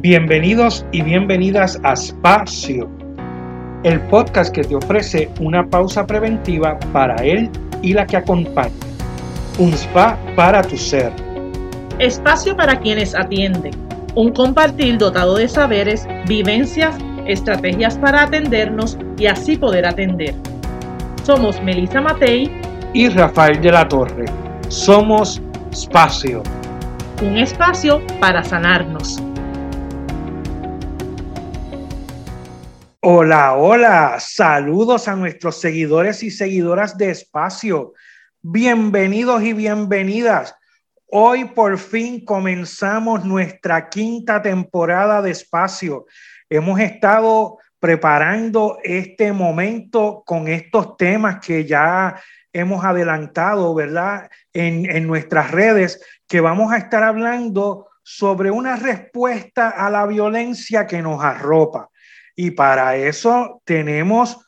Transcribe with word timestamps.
Bienvenidos 0.00 0.86
y 0.92 1.02
bienvenidas 1.02 1.80
a 1.82 1.94
Espacio, 1.94 2.88
el 3.82 4.00
podcast 4.02 4.54
que 4.54 4.62
te 4.62 4.74
ofrece 4.74 5.28
una 5.40 5.68
pausa 5.68 6.06
preventiva 6.06 6.78
para 6.92 7.16
él 7.16 7.50
y 7.82 7.92
la 7.92 8.06
que 8.06 8.16
acompaña. 8.16 8.72
Un 9.58 9.72
spa 9.72 10.16
para 10.36 10.62
tu 10.62 10.76
ser. 10.76 11.12
Espacio 11.98 12.56
para 12.56 12.78
quienes 12.78 13.14
atienden. 13.14 13.72
Un 14.14 14.30
compartir 14.32 14.98
dotado 14.98 15.36
de 15.36 15.48
saberes, 15.48 16.06
vivencias, 16.26 16.96
estrategias 17.26 17.98
para 17.98 18.22
atendernos 18.22 18.96
y 19.18 19.26
así 19.26 19.56
poder 19.56 19.84
atender. 19.84 20.34
Somos 21.24 21.60
Melissa 21.62 22.00
Matei 22.00 22.50
y 22.94 23.08
Rafael 23.08 23.60
de 23.60 23.72
la 23.72 23.88
Torre. 23.88 24.24
Somos 24.68 25.42
Espacio. 25.72 26.42
Un 27.20 27.36
espacio 27.36 28.00
para 28.20 28.44
sanarnos. 28.44 29.20
Hola, 33.00 33.54
hola, 33.56 34.18
saludos 34.20 35.08
a 35.08 35.16
nuestros 35.16 35.60
seguidores 35.60 36.22
y 36.22 36.30
seguidoras 36.30 36.96
de 36.96 37.10
Espacio. 37.10 37.94
Bienvenidos 38.40 39.42
y 39.42 39.52
bienvenidas. 39.52 40.54
Hoy 41.08 41.46
por 41.46 41.76
fin 41.78 42.24
comenzamos 42.24 43.24
nuestra 43.24 43.88
quinta 43.88 44.40
temporada 44.40 45.20
de 45.20 45.32
Espacio. 45.32 46.06
Hemos 46.48 46.78
estado 46.78 47.58
preparando 47.80 48.78
este 48.84 49.32
momento 49.32 50.22
con 50.24 50.46
estos 50.46 50.96
temas 50.96 51.44
que 51.44 51.64
ya 51.64 52.14
hemos 52.52 52.84
adelantado, 52.84 53.74
¿verdad? 53.74 54.30
En, 54.52 54.88
en 54.90 55.06
nuestras 55.06 55.50
redes, 55.50 56.00
que 56.28 56.40
vamos 56.40 56.72
a 56.72 56.76
estar 56.76 57.02
hablando 57.02 57.88
sobre 58.02 58.50
una 58.50 58.76
respuesta 58.76 59.70
a 59.70 59.90
la 59.90 60.06
violencia 60.06 60.86
que 60.86 61.02
nos 61.02 61.22
arropa. 61.22 61.88
Y 62.36 62.52
para 62.52 62.96
eso 62.96 63.60
tenemos 63.64 64.38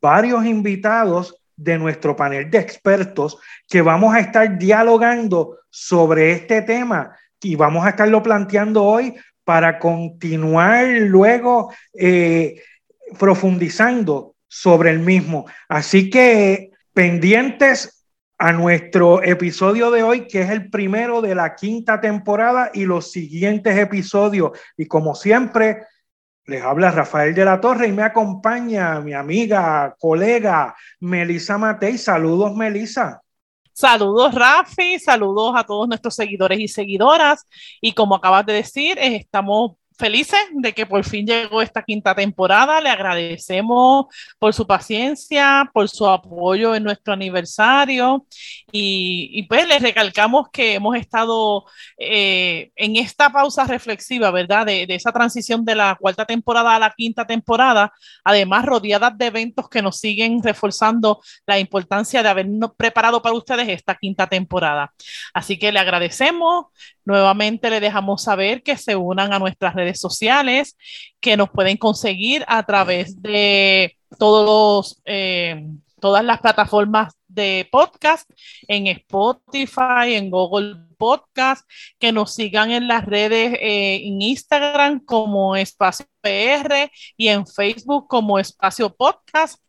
varios 0.00 0.44
invitados 0.44 1.40
de 1.54 1.78
nuestro 1.78 2.16
panel 2.16 2.50
de 2.50 2.58
expertos 2.58 3.38
que 3.68 3.80
vamos 3.80 4.14
a 4.14 4.20
estar 4.20 4.58
dialogando 4.58 5.58
sobre 5.70 6.32
este 6.32 6.62
tema 6.62 7.16
y 7.40 7.54
vamos 7.54 7.86
a 7.86 7.90
estarlo 7.90 8.22
planteando 8.22 8.82
hoy 8.82 9.14
para 9.44 9.78
continuar 9.78 10.86
luego 10.86 11.72
eh, 11.94 12.60
profundizando 13.18 14.34
sobre 14.48 14.90
el 14.90 14.98
mismo. 14.98 15.46
Así 15.68 16.10
que 16.10 16.72
pendientes 16.92 17.95
a 18.38 18.52
nuestro 18.52 19.22
episodio 19.22 19.90
de 19.90 20.02
hoy, 20.02 20.26
que 20.26 20.42
es 20.42 20.50
el 20.50 20.70
primero 20.70 21.22
de 21.22 21.34
la 21.34 21.54
quinta 21.54 22.00
temporada 22.00 22.70
y 22.74 22.84
los 22.84 23.10
siguientes 23.10 23.78
episodios. 23.78 24.52
Y 24.76 24.86
como 24.86 25.14
siempre, 25.14 25.86
les 26.44 26.62
habla 26.62 26.90
Rafael 26.90 27.34
de 27.34 27.44
la 27.44 27.60
Torre 27.60 27.88
y 27.88 27.92
me 27.92 28.02
acompaña 28.02 29.00
mi 29.00 29.14
amiga, 29.14 29.96
colega 29.98 30.76
Melisa 31.00 31.58
Matei. 31.58 31.98
Saludos, 31.98 32.54
Melisa. 32.54 33.22
Saludos, 33.72 34.34
Rafi. 34.34 34.98
Saludos 34.98 35.54
a 35.56 35.64
todos 35.64 35.88
nuestros 35.88 36.14
seguidores 36.14 36.58
y 36.60 36.68
seguidoras. 36.68 37.46
Y 37.80 37.92
como 37.92 38.14
acabas 38.14 38.46
de 38.46 38.54
decir, 38.54 38.98
estamos 38.98 39.72
felices 39.98 40.40
de 40.52 40.72
que 40.72 40.86
por 40.86 41.04
fin 41.04 41.26
llegó 41.26 41.62
esta 41.62 41.82
quinta 41.82 42.14
temporada. 42.14 42.80
Le 42.80 42.88
agradecemos 42.90 44.06
por 44.38 44.52
su 44.54 44.66
paciencia, 44.66 45.70
por 45.72 45.88
su 45.88 46.06
apoyo 46.06 46.74
en 46.74 46.84
nuestro 46.84 47.12
aniversario 47.14 48.26
y, 48.72 49.42
pues 49.48 49.66
les 49.68 49.82
recalcamos 49.82 50.48
que 50.52 50.74
hemos 50.74 50.96
estado 50.96 51.64
eh, 51.98 52.70
en 52.76 52.96
esta 52.96 53.30
pausa 53.30 53.64
reflexiva, 53.64 54.30
¿verdad? 54.30 54.66
De, 54.66 54.86
de, 54.86 54.94
esa 54.94 55.12
transición 55.12 55.64
de 55.64 55.74
la 55.74 55.96
cuarta 56.00 56.24
temporada 56.24 56.74
a 56.74 56.78
la 56.78 56.94
quinta 56.96 57.26
temporada, 57.26 57.92
además 58.24 58.64
rodeadas 58.64 59.16
de 59.16 59.26
eventos 59.26 59.68
que 59.68 59.82
nos 59.82 59.98
siguen 59.98 60.42
reforzando 60.42 61.20
la 61.46 61.58
importancia 61.58 62.22
de 62.22 62.28
habernos 62.28 62.72
preparado 62.76 63.22
para 63.22 63.34
ustedes 63.34 63.68
esta 63.68 63.94
quinta 63.94 64.26
temporada. 64.26 64.92
Así 65.32 65.58
que 65.58 65.72
le 65.72 65.78
agradecemos. 65.78 66.66
Nuevamente 67.04 67.70
le 67.70 67.78
dejamos 67.78 68.24
saber 68.24 68.64
que 68.64 68.76
se 68.76 68.96
unan 68.96 69.32
a 69.32 69.38
nuestras 69.38 69.74
redes 69.74 69.85
sociales, 69.94 70.76
que 71.20 71.36
nos 71.36 71.50
pueden 71.50 71.76
conseguir 71.76 72.44
a 72.48 72.64
través 72.64 73.20
de 73.22 73.96
todos 74.18 75.00
eh, 75.04 75.62
todas 76.00 76.24
las 76.24 76.40
plataformas 76.40 77.14
de 77.28 77.68
podcast, 77.70 78.30
en 78.68 78.86
Spotify, 78.86 80.14
en 80.14 80.30
Google 80.30 80.76
Podcast, 80.96 81.68
que 81.98 82.12
nos 82.12 82.34
sigan 82.34 82.70
en 82.70 82.88
las 82.88 83.04
redes, 83.04 83.54
eh, 83.60 84.00
en 84.04 84.22
Instagram 84.22 85.00
como 85.04 85.56
Espacio 85.56 86.06
PR 86.20 86.90
y 87.16 87.28
en 87.28 87.46
Facebook 87.46 88.06
como 88.08 88.38
Espacio 88.38 88.94
Podcast, 88.94 89.60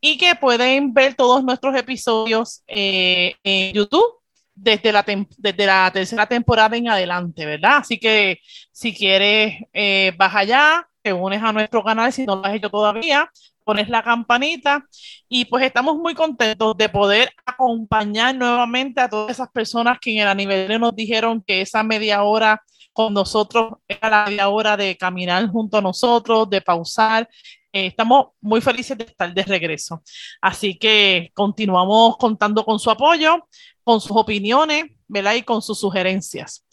y 0.00 0.16
que 0.18 0.34
pueden 0.34 0.92
ver 0.92 1.14
todos 1.14 1.44
nuestros 1.44 1.76
episodios 1.76 2.62
eh, 2.66 3.34
en 3.42 3.74
YouTube 3.74 4.23
desde 4.54 4.92
la, 4.92 5.04
desde 5.38 5.66
la 5.66 5.90
tercera 5.92 6.26
temporada 6.26 6.76
en 6.76 6.88
adelante, 6.88 7.44
¿verdad? 7.46 7.78
Así 7.78 7.98
que 7.98 8.38
si 8.72 8.94
quieres, 8.94 9.54
eh, 9.72 10.12
vas 10.16 10.34
allá, 10.34 10.88
te 11.02 11.12
unes 11.12 11.42
a 11.42 11.52
nuestro 11.52 11.82
canal 11.84 12.12
si 12.12 12.24
no 12.24 12.36
lo 12.36 12.44
has 12.44 12.54
hecho 12.54 12.70
todavía, 12.70 13.30
pones 13.64 13.88
la 13.88 14.02
campanita 14.02 14.86
y 15.28 15.46
pues 15.46 15.64
estamos 15.64 15.96
muy 15.96 16.14
contentos 16.14 16.76
de 16.76 16.88
poder 16.88 17.30
acompañar 17.44 18.34
nuevamente 18.36 19.00
a 19.00 19.08
todas 19.08 19.32
esas 19.32 19.48
personas 19.50 19.98
que 20.00 20.12
en 20.12 20.20
el 20.20 20.28
aniversario 20.28 20.78
nos 20.78 20.94
dijeron 20.94 21.42
que 21.42 21.62
esa 21.62 21.82
media 21.82 22.22
hora 22.22 22.62
con 22.92 23.12
nosotros 23.12 23.72
era 23.88 24.08
la 24.08 24.26
media 24.26 24.48
hora 24.48 24.76
de 24.76 24.96
caminar 24.96 25.48
junto 25.48 25.78
a 25.78 25.82
nosotros, 25.82 26.48
de 26.48 26.60
pausar. 26.60 27.28
Eh, 27.72 27.86
estamos 27.86 28.28
muy 28.40 28.60
felices 28.60 28.96
de 28.96 29.04
estar 29.04 29.34
de 29.34 29.42
regreso. 29.42 30.02
Así 30.40 30.78
que 30.78 31.30
continuamos 31.34 32.16
contando 32.18 32.64
con 32.64 32.78
su 32.78 32.90
apoyo 32.90 33.48
con 33.84 34.00
sus 34.00 34.16
opiniones, 34.16 34.86
¿verdad? 35.06 35.34
Y 35.34 35.42
con 35.42 35.62
sus 35.62 35.78
sugerencias. 35.78 36.66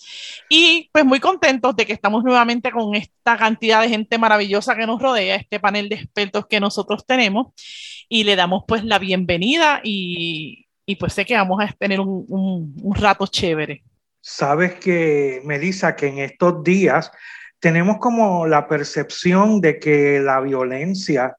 Y 0.50 0.90
pues 0.92 1.06
muy 1.06 1.20
contentos 1.20 1.76
de 1.76 1.86
que 1.86 1.94
estamos 1.94 2.24
nuevamente 2.24 2.72
con 2.72 2.96
esta 2.96 3.38
cantidad 3.38 3.82
de 3.82 3.90
gente 3.90 4.18
maravillosa 4.18 4.76
que 4.76 4.88
nos 4.88 5.02
rodea, 5.02 5.36
este 5.36 5.60
panel 5.60 5.90
de 5.90 5.96
expertos 5.96 6.48
que 6.48 6.60
nosotros 6.60 7.06
tenemos, 7.06 7.48
y 8.10 8.24
le 8.24 8.36
damos 8.36 8.64
pues 8.68 8.84
la 8.84 8.98
bienvenida 8.98 9.82
y, 9.84 10.66
y 10.86 10.96
pues 10.96 11.14
sé 11.14 11.26
que 11.26 11.36
vamos 11.36 11.62
a 11.62 11.72
tener 11.74 12.00
un, 12.00 12.26
un, 12.30 12.76
un 12.82 12.96
rato 12.96 13.28
chévere. 13.28 13.84
Sabes 14.22 14.76
que, 14.76 15.42
Melissa, 15.44 15.96
que 15.96 16.08
en 16.08 16.20
estos 16.20 16.64
días 16.64 17.12
tenemos 17.60 17.98
como 17.98 18.48
la 18.48 18.68
percepción 18.68 19.62
de 19.62 19.80
que 19.80 20.20
la 20.20 20.42
violencia 20.42 21.38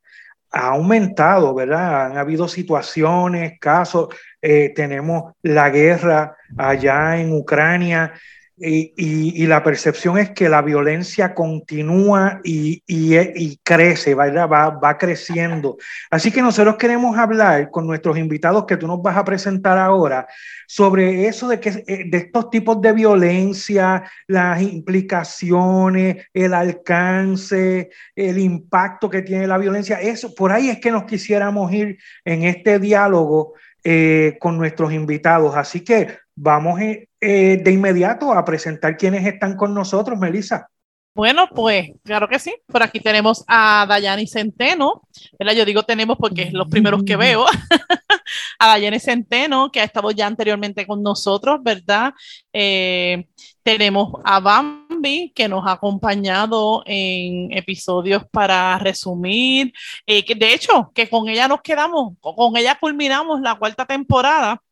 ha 0.53 0.69
aumentado, 0.69 1.55
¿verdad? 1.55 2.07
Han 2.07 2.19
habido 2.19 2.47
situaciones, 2.47 3.59
casos, 3.59 4.09
eh, 4.41 4.73
tenemos 4.75 5.35
la 5.43 5.71
guerra 5.71 6.37
allá 6.57 7.19
en 7.19 7.33
Ucrania 7.33 8.13
y, 8.57 8.93
y, 8.97 9.47
la 9.47 9.63
percepción 9.63 10.19
es 10.19 10.31
que 10.31 10.49
la 10.49 10.63
violencia 10.63 11.35
continúa 11.35 12.41
y, 12.45 12.83
y 12.87 13.57
crece, 13.63 14.15
¿verdad? 14.15 14.49
Va, 14.49 14.71
va, 14.71 14.99
creciendo. 14.99 15.79
Así 16.11 16.31
que 16.31 16.43
nosotros 16.43 16.77
queremos 16.77 17.17
hablar 17.17 17.71
con 17.71 17.87
nuestros 17.87 18.19
invitados 18.19 18.67
que 18.67 18.77
tú 18.77 18.87
nos 18.87 19.03
vas 19.03 19.17
a 19.17 19.25
presentar 19.25 19.79
ahora 19.79 20.29
sobre 20.69 21.27
eso 21.27 21.49
de, 21.49 21.61
que, 21.61 21.83
eh, 21.87 22.05
de 22.07 22.19
estos 22.19 22.51
tipos 22.51 22.81
de 22.81 22.93
violencia, 22.93 24.05
las 24.27 24.61
implicaciones, 24.63 26.27
el 26.33 26.55
alcance, 26.55 27.91
el 28.15 28.39
impacto 28.39 29.09
que 29.11 29.23
tiene 29.23 29.47
la 29.47 29.59
violencia. 29.59 30.01
Eso, 30.01 30.35
por 30.35 30.53
ahí 30.53 30.69
es 30.69 30.79
que 30.79 30.91
nos 30.91 31.05
quisiéramos 31.05 31.73
ir 31.73 31.99
en 32.25 32.45
este 32.45 32.79
diálogo 32.79 33.55
eh, 33.85 34.37
con 34.41 34.57
nuestros 34.57 34.93
invitados. 34.93 35.57
Así 35.57 35.81
que 35.81 36.22
vamos 36.35 36.81
eh, 36.81 37.09
eh, 37.21 37.61
de 37.63 37.73
inmediato 37.73 38.33
a 38.33 38.45
presentar 38.45 38.97
quienes 38.97 39.27
están 39.27 39.57
con 39.57 39.75
nosotros, 39.75 40.19
Melissa. 40.19 40.69
Bueno, 41.15 41.47
pues 41.55 41.91
claro 42.05 42.27
que 42.27 42.39
sí. 42.39 42.55
Por 42.67 42.83
aquí 42.83 42.99
tenemos 42.99 43.45
a 43.47 43.85
Dayani 43.87 44.27
Centeno. 44.27 45.03
Yo 45.39 45.65
digo 45.67 45.83
tenemos 45.83 46.17
porque 46.17 46.43
es 46.43 46.53
los 46.55 46.69
primeros 46.69 47.03
que 47.05 47.17
veo. 47.17 47.45
a 48.59 48.67
Dayani 48.69 48.99
Centeno, 48.99 49.71
que 49.71 49.81
ha 49.81 49.85
estado 49.85 50.11
ya 50.11 50.27
anteriormente 50.27 50.87
con 50.87 51.03
nosotros, 51.03 51.61
¿verdad? 51.63 52.15
Eh, 52.51 53.27
tenemos 53.63 54.23
a 54.25 54.41
Bambi, 54.41 55.33
que 55.35 55.49
nos 55.49 55.67
ha 55.67 55.73
acompañado 55.73 56.83
en 56.87 57.53
episodios 57.53 58.25
para 58.31 58.79
resumir. 58.79 59.71
Que 60.07 60.35
de 60.35 60.55
hecho, 60.55 60.93
que 60.95 61.11
con 61.11 61.29
ella 61.29 61.47
nos 61.47 61.61
quedamos, 61.61 62.15
con 62.23 62.57
ella 62.57 62.79
culminamos 62.81 63.43
la 63.43 63.57
cuarta 63.57 63.85
temporada 63.85 64.63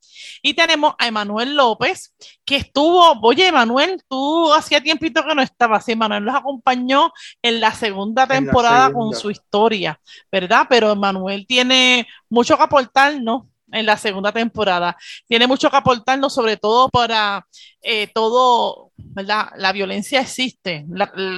y 0.42 0.54
tenemos 0.54 0.94
a 0.98 1.06
Emanuel 1.06 1.54
López, 1.54 2.14
que 2.44 2.56
estuvo, 2.56 3.12
oye, 3.22 3.48
Emanuel, 3.48 4.02
tú 4.08 4.52
hacía 4.52 4.80
tiempito 4.80 5.24
que 5.24 5.34
no 5.34 5.42
estabas, 5.42 5.88
Emanuel 5.88 6.24
nos 6.24 6.36
acompañó 6.36 7.12
en 7.42 7.60
la 7.60 7.72
segunda 7.72 8.26
temporada 8.26 8.92
con 8.92 9.14
su 9.14 9.30
historia, 9.30 10.00
¿verdad? 10.30 10.66
Pero 10.68 10.92
Emanuel 10.92 11.46
tiene 11.46 12.06
mucho 12.28 12.56
que 12.56 12.62
aportar, 12.62 13.20
¿no? 13.20 13.49
En 13.72 13.86
la 13.86 13.96
segunda 13.96 14.32
temporada. 14.32 14.96
Tiene 15.26 15.46
mucho 15.46 15.70
que 15.70 15.76
aportarnos, 15.76 16.34
sobre 16.34 16.56
todo 16.56 16.88
para 16.88 17.46
eh, 17.82 18.08
todo, 18.14 18.92
¿verdad? 18.96 19.48
La 19.56 19.72
violencia 19.72 20.20
existe, 20.20 20.84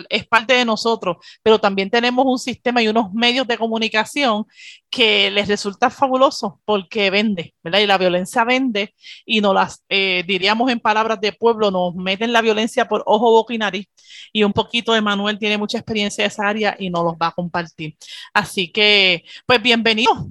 es 0.08 0.26
parte 0.26 0.55
de 0.55 0.64
nosotros, 0.64 1.19
pero 1.43 1.61
también 1.61 1.90
tenemos 1.90 2.25
un 2.26 2.38
sistema 2.38 2.82
y 2.82 2.88
unos 2.88 3.12
medios 3.12 3.46
de 3.46 3.58
comunicación 3.58 4.44
que 4.90 5.31
les 5.31 5.49
resulta 5.49 5.88
fabuloso 5.88 6.61
porque 6.64 7.11
vende, 7.11 7.55
¿verdad? 7.62 7.81
Y 7.81 7.87
la 7.87 7.99
violencia 7.99 8.44
vende 8.44 8.94
y 9.25 9.40
nos 9.40 9.55
las, 9.55 9.84
eh, 9.88 10.25
diríamos 10.26 10.70
en 10.70 10.81
palabras 10.81 11.20
de 11.20 11.32
pueblo, 11.32 11.70
nos 11.70 11.94
meten 11.94 12.32
la 12.32 12.43
violencia 12.43 12.88
por 12.88 13.02
ojo, 13.06 13.31
boca 13.31 13.55
y 13.55 13.58
nariz. 13.58 13.87
Y 14.32 14.43
un 14.44 14.52
poquito 14.52 14.93
de 14.93 15.00
Manuel 15.00 15.38
tiene 15.38 15.58
mucha 15.58 15.79
experiencia 15.79 16.25
en 16.25 16.31
esa 16.31 16.49
área 16.49 16.76
y 16.79 16.90
nos 16.90 17.05
los 17.05 17.14
va 17.14 17.29
a 17.29 17.32
compartir. 17.32 17.96
Así 18.34 18.70
que, 18.70 19.25
pues 19.46 19.62
bienvenido. 19.62 20.26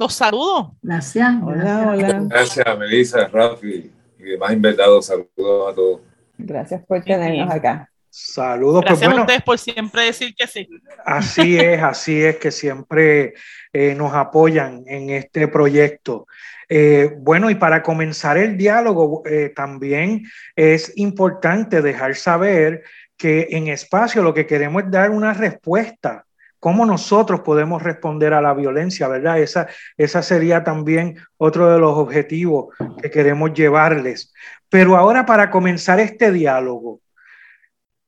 Los 0.00 0.14
saludo. 0.14 0.74
Gracias. 0.80 1.30
Hola, 1.44 1.92
hola. 1.92 2.20
Gracias, 2.22 2.78
Melissa, 2.78 3.28
Rafi 3.28 3.92
y 4.18 4.22
demás 4.22 4.54
invitados. 4.54 5.04
Saludos 5.04 5.72
a 5.72 5.74
todos. 5.74 6.00
Gracias 6.38 6.82
por 6.86 7.04
tenernos 7.04 7.52
acá. 7.52 7.86
Saludos. 8.08 8.82
Pues 8.86 8.98
Gracias 8.98 9.18
a 9.18 9.20
ustedes 9.20 9.42
por 9.42 9.58
siempre 9.58 10.04
decir 10.04 10.34
que 10.34 10.46
sí. 10.46 10.66
Así 11.04 11.58
es, 11.60 11.82
así 11.82 12.22
es 12.22 12.36
que 12.38 12.50
siempre 12.50 13.34
eh, 13.74 13.94
nos 13.94 14.14
apoyan 14.14 14.84
en 14.86 15.10
este 15.10 15.48
proyecto. 15.48 16.26
Eh, 16.66 17.14
bueno, 17.18 17.50
y 17.50 17.56
para 17.56 17.82
comenzar 17.82 18.38
el 18.38 18.56
diálogo, 18.56 19.22
eh, 19.26 19.52
también 19.54 20.24
es 20.56 20.96
importante 20.96 21.82
dejar 21.82 22.14
saber 22.14 22.84
que 23.18 23.48
en 23.50 23.68
espacio 23.68 24.22
lo 24.22 24.32
que 24.32 24.46
queremos 24.46 24.84
es 24.84 24.90
dar 24.90 25.10
una 25.10 25.34
respuesta 25.34 26.24
cómo 26.60 26.84
nosotros 26.84 27.40
podemos 27.40 27.82
responder 27.82 28.34
a 28.34 28.42
la 28.42 28.54
violencia, 28.54 29.08
¿verdad? 29.08 29.40
Esa, 29.40 29.66
esa 29.96 30.22
sería 30.22 30.62
también 30.62 31.16
otro 31.38 31.72
de 31.72 31.78
los 31.80 31.96
objetivos 31.96 32.74
que 33.02 33.10
queremos 33.10 33.54
llevarles. 33.54 34.32
Pero 34.68 34.96
ahora 34.96 35.26
para 35.26 35.50
comenzar 35.50 35.98
este 35.98 36.30
diálogo, 36.30 37.00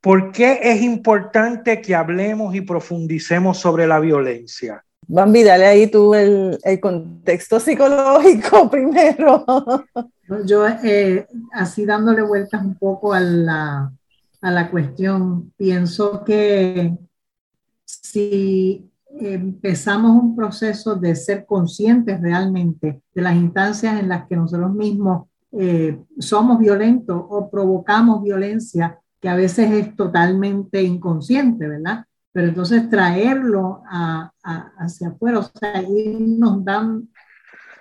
¿por 0.00 0.30
qué 0.32 0.60
es 0.62 0.82
importante 0.82 1.80
que 1.80 1.94
hablemos 1.94 2.54
y 2.54 2.60
profundicemos 2.60 3.58
sobre 3.58 3.86
la 3.86 3.98
violencia? 3.98 4.84
Bambi, 5.08 5.42
dale 5.42 5.66
ahí 5.66 5.88
tú 5.88 6.14
el, 6.14 6.58
el 6.62 6.78
contexto 6.78 7.58
psicológico 7.58 8.70
primero. 8.70 9.44
Yo, 10.44 10.66
eh, 10.68 11.26
así 11.52 11.84
dándole 11.84 12.22
vueltas 12.22 12.62
un 12.62 12.76
poco 12.76 13.12
a 13.12 13.20
la, 13.20 13.92
a 14.40 14.50
la 14.50 14.70
cuestión, 14.70 15.52
pienso 15.56 16.22
que 16.24 16.96
si 18.00 18.90
empezamos 19.20 20.10
un 20.22 20.34
proceso 20.34 20.94
de 20.96 21.14
ser 21.14 21.44
conscientes 21.44 22.20
realmente 22.20 23.02
de 23.14 23.22
las 23.22 23.36
instancias 23.36 24.00
en 24.00 24.08
las 24.08 24.26
que 24.26 24.36
nosotros 24.36 24.72
mismos 24.72 25.28
eh, 25.52 25.98
somos 26.18 26.58
violentos 26.58 27.22
o 27.28 27.50
provocamos 27.50 28.22
violencia, 28.22 28.98
que 29.20 29.28
a 29.28 29.36
veces 29.36 29.70
es 29.70 29.94
totalmente 29.94 30.82
inconsciente, 30.82 31.68
¿verdad? 31.68 32.06
Pero 32.32 32.48
entonces 32.48 32.88
traerlo 32.88 33.82
hacia 34.42 35.08
afuera, 35.08 35.40
o 35.40 35.42
sea, 35.42 35.82
irnos 35.82 36.64
dan, 36.64 37.08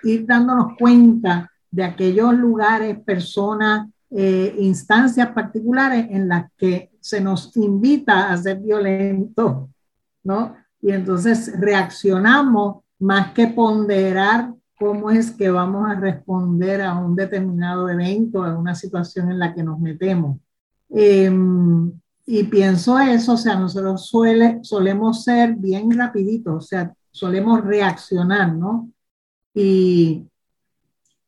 ir 0.02 0.26
dándonos 0.26 0.76
cuenta 0.78 1.50
de 1.70 1.84
aquellos 1.84 2.34
lugares, 2.34 3.00
personas, 3.00 3.88
eh, 4.10 4.54
instancias 4.58 5.30
particulares 5.30 6.06
en 6.10 6.28
las 6.28 6.52
que 6.58 6.90
se 7.00 7.22
nos 7.22 7.56
invita 7.56 8.30
a 8.30 8.36
ser 8.36 8.60
violentos 8.60 9.70
¿no? 10.24 10.54
Y 10.80 10.92
entonces 10.92 11.52
reaccionamos 11.58 12.82
más 12.98 13.32
que 13.32 13.46
ponderar 13.48 14.54
cómo 14.78 15.10
es 15.10 15.30
que 15.30 15.48
vamos 15.50 15.88
a 15.88 15.94
responder 15.94 16.82
a 16.82 16.98
un 16.98 17.14
determinado 17.14 17.88
evento, 17.88 18.42
a 18.42 18.58
una 18.58 18.74
situación 18.74 19.30
en 19.30 19.38
la 19.38 19.54
que 19.54 19.62
nos 19.62 19.78
metemos. 19.78 20.38
Em, 20.90 21.92
y 22.26 22.44
pienso 22.44 22.98
eso, 22.98 23.34
o 23.34 23.36
sea, 23.36 23.56
nosotros 23.56 24.06
suele, 24.06 24.58
solemos 24.62 25.24
ser 25.24 25.54
bien 25.54 25.90
rapiditos, 25.96 26.54
o 26.54 26.60
sea, 26.60 26.94
solemos 27.10 27.64
reaccionar, 27.64 28.54
¿no? 28.54 28.90
Y, 29.54 30.26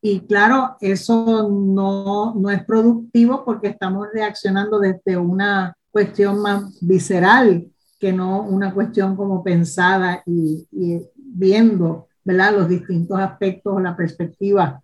y 0.01 0.19
claro, 0.21 0.77
eso 0.81 1.49
no, 1.49 2.33
no 2.35 2.49
es 2.49 2.63
productivo 2.65 3.43
porque 3.45 3.69
estamos 3.69 4.07
reaccionando 4.13 4.79
desde 4.79 5.17
una 5.17 5.75
cuestión 5.91 6.41
más 6.41 6.77
visceral 6.81 7.67
que 7.99 8.11
no 8.11 8.41
una 8.41 8.73
cuestión 8.73 9.15
como 9.15 9.43
pensada 9.43 10.21
y, 10.25 10.67
viendo 11.15 12.07
¿verdad? 12.23 12.53
los 12.53 12.69
distintos 12.69 13.19
aspectos 13.19 13.73
o 13.75 13.79
la 13.79 13.95
perspectiva 13.95 14.81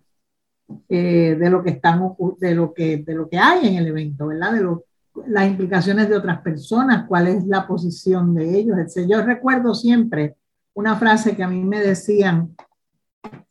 eh, 0.88 1.36
de, 1.38 1.50
lo 1.50 1.62
que 1.62 1.70
están, 1.70 2.14
de, 2.38 2.54
lo 2.54 2.72
que, 2.72 2.98
de 2.98 3.14
lo 3.14 3.28
que 3.28 3.38
hay 3.38 3.68
en 3.68 3.76
el 3.76 3.88
evento, 3.88 4.28
¿verdad? 4.28 4.52
de 4.52 4.76
las 5.26 5.46
implicaciones 5.46 6.08
de 6.08 6.16
otras 6.16 6.40
personas, 6.40 7.06
cuál 7.06 7.28
es 7.28 7.46
la 7.46 7.66
posición 7.66 8.34
de 8.34 8.58
ellos. 8.58 8.78
Etc. 8.78 9.06
Yo 9.08 9.22
recuerdo 9.22 9.74
siempre 9.74 10.36
una 10.74 10.96
frase 10.96 11.36
que 11.36 11.42
a 11.42 11.48
mí 11.48 11.62
me 11.62 11.80
decían 11.80 12.56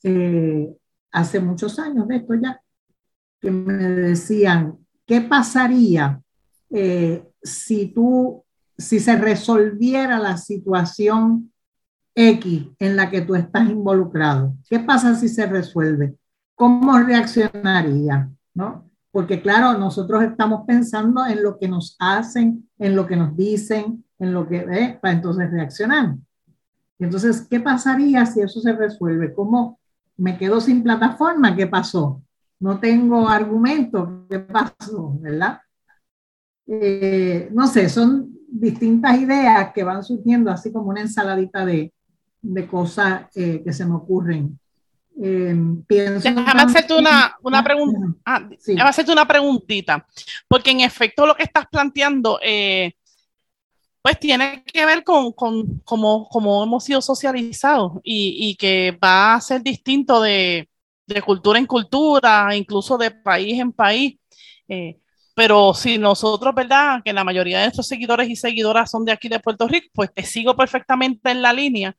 eh, 0.03 0.73
hace 1.11 1.39
muchos 1.39 1.77
años 1.79 2.07
de 2.07 2.17
esto 2.17 2.33
ya, 2.35 2.61
que 3.39 3.51
me 3.51 3.73
decían, 3.73 4.77
¿qué 5.05 5.21
pasaría 5.21 6.21
eh, 6.69 7.23
si 7.43 7.87
tú 7.87 8.43
si 8.81 8.99
se 8.99 9.15
resolviera 9.15 10.19
la 10.19 10.37
situación 10.37 11.51
X 12.15 12.67
en 12.79 12.95
la 12.95 13.09
que 13.09 13.21
tú 13.21 13.35
estás 13.35 13.69
involucrado, 13.69 14.55
¿qué 14.69 14.79
pasa 14.79 15.15
si 15.15 15.29
se 15.29 15.45
resuelve? 15.45 16.15
¿Cómo 16.55 16.97
reaccionaría? 16.99 18.29
¿No? 18.53 18.89
Porque 19.11 19.41
claro, 19.41 19.77
nosotros 19.77 20.23
estamos 20.23 20.63
pensando 20.65 21.25
en 21.25 21.43
lo 21.43 21.57
que 21.57 21.67
nos 21.67 21.95
hacen, 21.99 22.69
en 22.79 22.95
lo 22.95 23.07
que 23.07 23.15
nos 23.15 23.35
dicen, 23.35 24.03
en 24.19 24.33
lo 24.33 24.47
que, 24.47 24.57
¿eh? 24.57 24.99
para 25.01 25.13
entonces 25.13 25.49
reaccionar. 25.51 26.15
Entonces, 26.99 27.47
¿qué 27.49 27.59
pasaría 27.59 28.25
si 28.25 28.41
eso 28.41 28.61
se 28.61 28.73
resuelve? 28.73 29.33
¿Cómo 29.33 29.79
me 30.17 30.37
quedo 30.37 30.61
sin 30.61 30.83
plataforma? 30.83 31.55
¿Qué 31.55 31.67
pasó? 31.67 32.21
No 32.59 32.79
tengo 32.79 33.27
argumento. 33.27 34.25
¿Qué 34.29 34.39
pasó? 34.39 35.17
¿Verdad? 35.19 35.59
Eh, 36.67 37.49
no 37.51 37.67
sé, 37.67 37.89
son 37.89 38.31
distintas 38.51 39.17
ideas 39.17 39.71
que 39.73 39.83
van 39.83 40.03
surgiendo, 40.03 40.51
así 40.51 40.71
como 40.71 40.89
una 40.89 41.01
ensaladita 41.01 41.65
de, 41.65 41.93
de 42.41 42.67
cosas 42.67 43.23
eh, 43.35 43.61
que 43.63 43.73
se 43.73 43.85
me 43.85 43.95
ocurren. 43.95 44.59
Eh, 45.21 45.55
pienso 45.87 46.29
déjame 46.29 46.61
hacerte 46.61 46.93
una, 46.93 47.35
una 47.41 47.63
pregunta. 47.63 47.99
Ah, 48.25 48.47
déjame 48.49 48.89
hacerte 48.89 49.11
una 49.11 49.27
preguntita, 49.27 50.05
porque 50.47 50.71
en 50.71 50.81
efecto 50.81 51.25
lo 51.25 51.35
que 51.35 51.43
estás 51.43 51.65
planteando, 51.71 52.39
eh, 52.43 52.93
pues 54.01 54.19
tiene 54.19 54.63
que 54.63 54.85
ver 54.85 55.03
con, 55.03 55.31
con 55.31 55.79
cómo, 55.83 56.27
cómo, 56.29 56.63
hemos 56.63 56.83
sido 56.83 57.01
socializados 57.01 57.93
y, 58.03 58.49
y, 58.49 58.55
que 58.55 58.97
va 59.03 59.35
a 59.35 59.41
ser 59.41 59.61
distinto 59.61 60.21
de, 60.21 60.67
de, 61.05 61.21
cultura 61.21 61.59
en 61.59 61.67
cultura, 61.67 62.55
incluso 62.55 62.97
de 62.97 63.11
país 63.11 63.59
en 63.59 63.71
país. 63.71 64.17
Eh, 64.67 65.00
pero 65.35 65.73
si 65.73 65.97
nosotros, 65.97 66.53
¿verdad? 66.53 67.01
Que 67.03 67.13
la 67.13 67.23
mayoría 67.23 67.59
de 67.59 67.65
nuestros 67.65 67.87
seguidores 67.87 68.29
y 68.29 68.35
seguidoras 68.35 68.91
son 68.91 69.05
de 69.05 69.11
aquí 69.11 69.29
de 69.29 69.39
Puerto 69.39 69.67
Rico, 69.67 69.87
pues 69.93 70.13
te 70.13 70.23
sigo 70.23 70.55
perfectamente 70.55 71.31
en 71.31 71.41
la 71.41 71.53
línea 71.53 71.95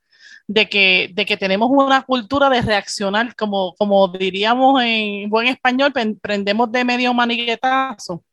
de 0.46 0.68
que, 0.68 1.10
de 1.14 1.24
que 1.24 1.36
tenemos 1.36 1.70
una 1.70 2.02
cultura 2.02 2.50
de 2.50 2.62
reaccionar, 2.62 3.34
como, 3.36 3.74
como 3.76 4.08
diríamos 4.08 4.82
en 4.82 5.30
buen 5.30 5.46
español, 5.48 5.92
prendemos 6.20 6.70
de 6.70 6.84
medio 6.84 7.14
maniguetazo. 7.14 8.24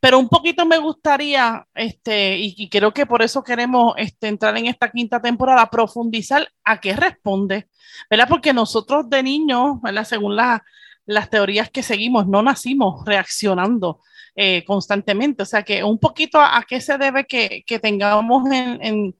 Pero 0.00 0.18
un 0.18 0.28
poquito 0.28 0.66
me 0.66 0.78
gustaría, 0.78 1.66
este, 1.74 2.36
y, 2.38 2.68
creo 2.68 2.92
que 2.92 3.06
por 3.06 3.22
eso 3.22 3.42
queremos 3.42 3.94
este, 3.96 4.28
entrar 4.28 4.56
en 4.58 4.66
esta 4.66 4.90
quinta 4.90 5.20
temporada, 5.20 5.70
profundizar 5.70 6.46
a 6.64 6.80
qué 6.80 6.94
responde, 6.94 7.68
¿verdad? 8.10 8.28
Porque 8.28 8.52
nosotros 8.52 9.08
de 9.08 9.22
niños, 9.22 9.80
¿verdad? 9.82 10.04
Según 10.04 10.36
las 10.36 11.30
teorías 11.30 11.70
que 11.70 11.82
seguimos, 11.82 12.26
no 12.26 12.42
nacimos 12.42 13.04
reaccionando 13.06 14.00
eh, 14.34 14.64
constantemente. 14.64 15.42
O 15.42 15.46
sea 15.46 15.62
que 15.62 15.84
un 15.84 15.98
poquito 15.98 16.38
a, 16.40 16.64
qué 16.66 16.80
se 16.80 16.96
debe 16.96 17.26
que, 17.26 17.64
que 17.66 17.78
tengamos 17.78 18.50
en, 18.50 19.14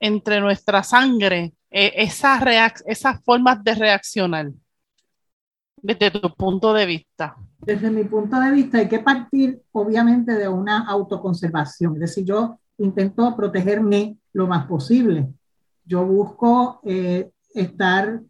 entre 0.00 0.40
nuestra 0.40 0.82
sangre 0.82 1.52
eh, 1.70 1.92
esas, 1.94 2.42
esas 2.86 3.22
formas 3.22 3.62
de 3.62 3.74
reaccionar 3.76 4.50
desde 5.80 6.10
tu 6.10 6.34
punto 6.34 6.74
de 6.74 6.86
vista. 6.86 7.36
Desde 7.60 7.88
mi 7.88 8.02
punto 8.02 8.40
de 8.40 8.50
vista 8.50 8.78
hay 8.78 8.88
que 8.88 8.98
partir 8.98 9.62
obviamente 9.70 10.32
de 10.32 10.48
una 10.48 10.86
autoconservación, 10.88 11.94
es 11.94 12.00
decir, 12.00 12.24
yo 12.24 12.58
intento 12.78 13.36
protegerme 13.36 14.16
lo 14.32 14.48
más 14.48 14.66
posible. 14.66 15.28
Yo 15.84 16.04
busco 16.04 16.80
eh, 16.84 17.30
estar 17.54 18.20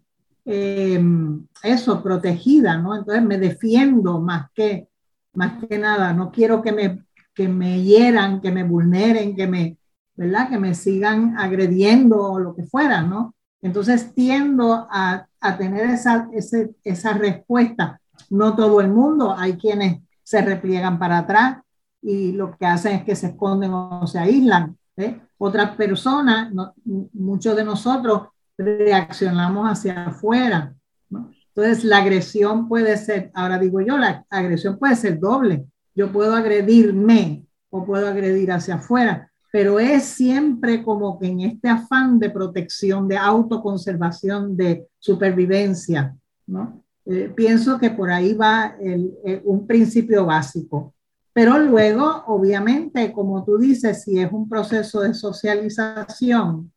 eso, 0.45 2.03
protegida, 2.03 2.77
¿no? 2.77 2.97
Entonces 2.97 3.23
me 3.23 3.39
defiendo 3.39 4.21
más 4.21 4.51
que 4.53 4.90
más 5.33 5.65
que 5.65 5.79
nada, 5.79 6.13
no 6.13 6.31
quiero 6.31 6.63
que 6.63 6.73
me, 6.73 7.05
que 7.35 7.49
me 7.49 7.83
hieran, 7.83 8.41
que 8.41 8.51
me 8.51 8.65
vulneren, 8.65 9.37
que 9.37 9.47
me, 9.47 9.79
¿verdad? 10.15 10.49
Que 10.51 10.59
me 10.59 10.75
sigan 10.75 11.39
agrediendo 11.39 12.21
o 12.21 12.39
lo 12.39 12.55
que 12.55 12.65
fuera, 12.65 13.03
¿no? 13.03 13.35
Entonces 13.63 14.15
tiendo 14.15 14.89
a, 14.91 15.27
a 15.41 15.57
tener 15.57 15.91
esa, 15.91 16.29
ese, 16.33 16.75
esa 16.85 17.13
respuesta. 17.13 18.01
No 18.29 18.55
todo 18.55 18.81
el 18.81 18.89
mundo, 18.89 19.35
hay 19.37 19.55
quienes 19.57 20.01
se 20.23 20.43
repliegan 20.43 20.99
para 20.99 21.19
atrás 21.19 21.59
y 22.03 22.33
lo 22.33 22.57
que 22.57 22.67
hacen 22.67 22.97
es 22.97 23.05
que 23.05 23.17
se 23.17 23.29
esconden 23.29 23.73
o 23.73 24.07
se 24.07 24.19
aíslan. 24.19 24.77
¿eh? 24.97 25.21
Otras 25.39 25.75
personas, 25.77 26.53
muchos 26.85 27.57
de 27.57 27.65
nosotros 27.65 28.29
reaccionamos 28.57 29.67
hacia 29.69 30.07
afuera. 30.07 30.75
Entonces, 31.55 31.85
la 31.85 31.99
agresión 31.99 32.69
puede 32.69 32.97
ser, 32.97 33.31
ahora 33.35 33.59
digo 33.59 33.81
yo, 33.81 33.99
la 33.99 34.25
agresión 34.31 34.79
puede 34.79 34.97
ser 34.97 35.19
doble. 35.19 35.67
Yo 35.95 36.13
puedo 36.13 36.35
agredirme 36.35 37.45
o 37.71 37.85
puedo 37.85 38.07
agredir 38.07 38.53
hacia 38.53 38.77
afuera, 38.77 39.31
pero 39.53 39.81
es 39.81 40.05
siempre 40.05 40.83
como 40.83 41.19
que 41.19 41.27
en 41.27 41.41
este 41.41 41.69
afán 41.69 42.19
de 42.19 42.31
protección, 42.31 43.09
de 43.09 43.17
autoconservación, 43.17 44.57
de 44.57 44.87
supervivencia, 44.99 46.17
¿no? 46.47 46.85
Eh, 47.07 47.33
pienso 47.35 47.79
que 47.79 47.91
por 47.91 48.11
ahí 48.11 48.35
va 48.35 48.77
eh, 48.81 49.43
un 49.45 49.67
principio 49.67 50.27
básico. 50.27 50.95
Pero 51.33 51.59
luego, 51.59 52.25
obviamente, 52.27 53.13
como 53.13 53.45
tú 53.45 53.59
dices, 53.59 54.03
si 54.03 54.19
es 54.19 54.31
un 54.31 54.49
proceso 54.49 55.01
de 55.01 55.15
socialización, 55.15 56.73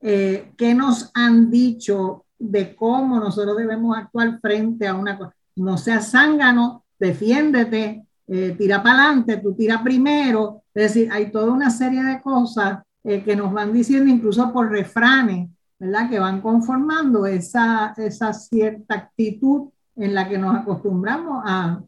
eh, 0.00 0.52
¿qué 0.56 0.74
nos 0.74 1.10
han 1.14 1.50
dicho 1.50 2.23
de 2.38 2.74
cómo 2.74 3.18
nosotros 3.18 3.56
debemos 3.56 3.96
actuar 3.96 4.38
frente 4.40 4.86
a 4.86 4.94
una 4.94 5.16
cosa? 5.16 5.34
No 5.56 5.76
seas 5.78 6.10
zángano, 6.10 6.84
defiéndete, 6.98 8.04
eh, 8.26 8.54
tira 8.58 8.82
para 8.82 9.06
adelante, 9.06 9.36
tú 9.38 9.54
tira 9.54 9.82
primero. 9.82 10.62
Es 10.74 10.94
decir, 10.94 11.08
hay 11.12 11.30
toda 11.30 11.52
una 11.52 11.70
serie 11.70 12.02
de 12.02 12.20
cosas 12.20 12.82
eh, 13.04 13.22
que 13.22 13.36
nos 13.36 13.52
van 13.52 13.72
diciendo, 13.72 14.10
incluso 14.10 14.52
por 14.52 14.70
refranes, 14.70 15.50
¿verdad? 15.78 16.10
Que 16.10 16.18
van 16.18 16.40
conformando 16.40 17.26
esa, 17.26 17.94
esa 17.96 18.32
cierta 18.32 18.94
actitud 18.94 19.68
en 19.96 20.14
la 20.14 20.28
que 20.28 20.38
nos 20.38 20.56
acostumbramos 20.56 21.42
a, 21.46 21.80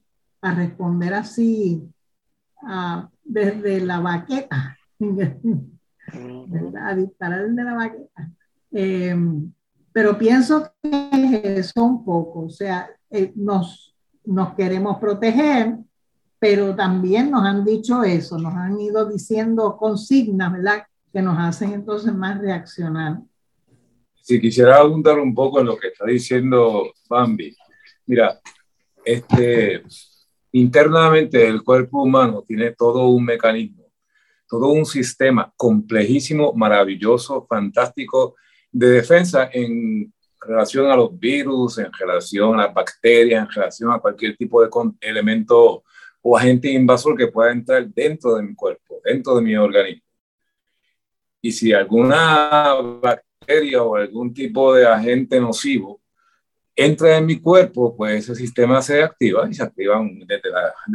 a 0.42 0.54
responder 0.54 1.14
así 1.14 1.82
desde 3.24 3.80
la 3.80 4.00
baqueta, 4.00 4.76
¿verdad? 4.98 6.88
A 6.88 6.94
disparar 6.94 7.48
desde 7.48 7.64
la 7.64 7.74
baqueta. 7.74 8.30
Em, 8.72 9.52
pero 9.96 10.18
pienso 10.18 10.70
que 10.82 10.90
es 11.10 11.68
eso 11.70 11.82
un 11.82 12.04
poco, 12.04 12.40
o 12.40 12.50
sea, 12.50 12.86
eh, 13.08 13.32
nos, 13.34 13.96
nos 14.26 14.52
queremos 14.52 14.98
proteger, 14.98 15.74
pero 16.38 16.76
también 16.76 17.30
nos 17.30 17.46
han 17.46 17.64
dicho 17.64 18.04
eso, 18.04 18.36
nos 18.36 18.52
han 18.52 18.78
ido 18.78 19.08
diciendo 19.10 19.78
consignas, 19.78 20.52
¿verdad? 20.52 20.84
Que 21.10 21.22
nos 21.22 21.38
hacen 21.38 21.72
entonces 21.72 22.12
más 22.12 22.38
reaccionar. 22.38 23.20
Si 24.20 24.38
quisiera 24.38 24.76
abundar 24.76 25.18
un 25.18 25.34
poco 25.34 25.60
en 25.60 25.66
lo 25.68 25.78
que 25.78 25.88
está 25.88 26.04
diciendo 26.04 26.92
Bambi, 27.08 27.56
mira, 28.04 28.38
este, 29.02 29.82
internamente 30.52 31.48
el 31.48 31.62
cuerpo 31.62 32.02
humano 32.02 32.44
tiene 32.46 32.72
todo 32.72 33.08
un 33.08 33.24
mecanismo, 33.24 33.86
todo 34.46 34.68
un 34.72 34.84
sistema 34.84 35.50
complejísimo, 35.56 36.52
maravilloso, 36.52 37.46
fantástico 37.48 38.34
de 38.72 38.90
defensa 38.90 39.48
en 39.52 40.12
relación 40.40 40.90
a 40.90 40.96
los 40.96 41.18
virus, 41.18 41.78
en 41.78 41.92
relación 41.92 42.58
a 42.58 42.66
las 42.66 42.74
bacterias, 42.74 43.42
en 43.42 43.52
relación 43.52 43.92
a 43.92 43.98
cualquier 43.98 44.36
tipo 44.36 44.62
de 44.62 44.70
elemento 45.00 45.84
o 46.22 46.36
agente 46.36 46.70
invasor 46.70 47.16
que 47.16 47.28
pueda 47.28 47.52
entrar 47.52 47.86
dentro 47.88 48.34
de 48.34 48.42
mi 48.42 48.54
cuerpo, 48.54 49.00
dentro 49.04 49.36
de 49.36 49.42
mi 49.42 49.56
organismo. 49.56 50.02
Y 51.40 51.52
si 51.52 51.72
alguna 51.72 52.74
bacteria 53.00 53.82
o 53.82 53.96
algún 53.96 54.34
tipo 54.34 54.74
de 54.74 54.86
agente 54.86 55.40
nocivo 55.40 56.00
entra 56.74 57.16
en 57.16 57.26
mi 57.26 57.40
cuerpo, 57.40 57.96
pues 57.96 58.24
ese 58.24 58.34
sistema 58.34 58.82
se 58.82 59.02
activa 59.02 59.48
y 59.48 59.54
se 59.54 59.62
activan 59.62 60.18
desde, 60.26 60.50